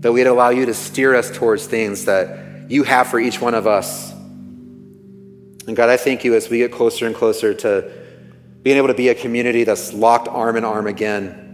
That 0.00 0.12
we'd 0.12 0.26
allow 0.26 0.48
you 0.48 0.66
to 0.66 0.74
steer 0.74 1.14
us 1.14 1.30
towards 1.30 1.66
things 1.66 2.06
that 2.06 2.70
you 2.70 2.82
have 2.82 3.08
for 3.08 3.20
each 3.20 3.40
one 3.40 3.54
of 3.54 3.66
us. 3.66 4.10
And 4.10 5.76
God, 5.76 5.90
I 5.90 5.98
thank 5.98 6.24
you 6.24 6.34
as 6.34 6.48
we 6.48 6.58
get 6.58 6.72
closer 6.72 7.06
and 7.06 7.14
closer 7.14 7.52
to 7.52 7.92
being 8.62 8.78
able 8.78 8.88
to 8.88 8.94
be 8.94 9.10
a 9.10 9.14
community 9.14 9.64
that's 9.64 9.92
locked 9.92 10.28
arm 10.28 10.56
in 10.56 10.64
arm 10.64 10.86
again. 10.86 11.44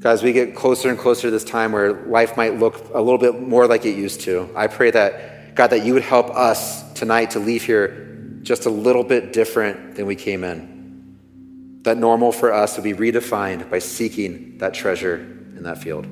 God, 0.00 0.12
as 0.12 0.22
we 0.22 0.32
get 0.32 0.56
closer 0.56 0.88
and 0.88 0.98
closer 0.98 1.22
to 1.22 1.30
this 1.30 1.44
time 1.44 1.72
where 1.72 1.92
life 2.06 2.36
might 2.36 2.58
look 2.58 2.90
a 2.94 3.00
little 3.00 3.18
bit 3.18 3.40
more 3.40 3.66
like 3.66 3.84
it 3.84 3.94
used 3.94 4.22
to, 4.22 4.48
I 4.56 4.66
pray 4.68 4.90
that, 4.90 5.31
God, 5.54 5.68
that 5.68 5.84
you 5.84 5.94
would 5.94 6.02
help 6.02 6.30
us 6.30 6.92
tonight 6.92 7.32
to 7.32 7.38
leave 7.38 7.62
here 7.64 8.38
just 8.42 8.66
a 8.66 8.70
little 8.70 9.04
bit 9.04 9.32
different 9.32 9.94
than 9.94 10.06
we 10.06 10.16
came 10.16 10.44
in. 10.44 11.80
That 11.82 11.96
normal 11.98 12.32
for 12.32 12.52
us 12.52 12.76
would 12.76 12.84
be 12.84 12.94
redefined 12.94 13.70
by 13.70 13.78
seeking 13.78 14.58
that 14.58 14.74
treasure 14.74 15.16
in 15.16 15.62
that 15.64 15.78
field. 15.78 16.06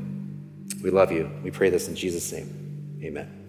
We 0.82 0.90
love 0.90 1.12
you. 1.12 1.30
We 1.42 1.50
pray 1.50 1.70
this 1.70 1.88
in 1.88 1.96
Jesus' 1.96 2.30
name. 2.32 2.98
Amen. 3.02 3.39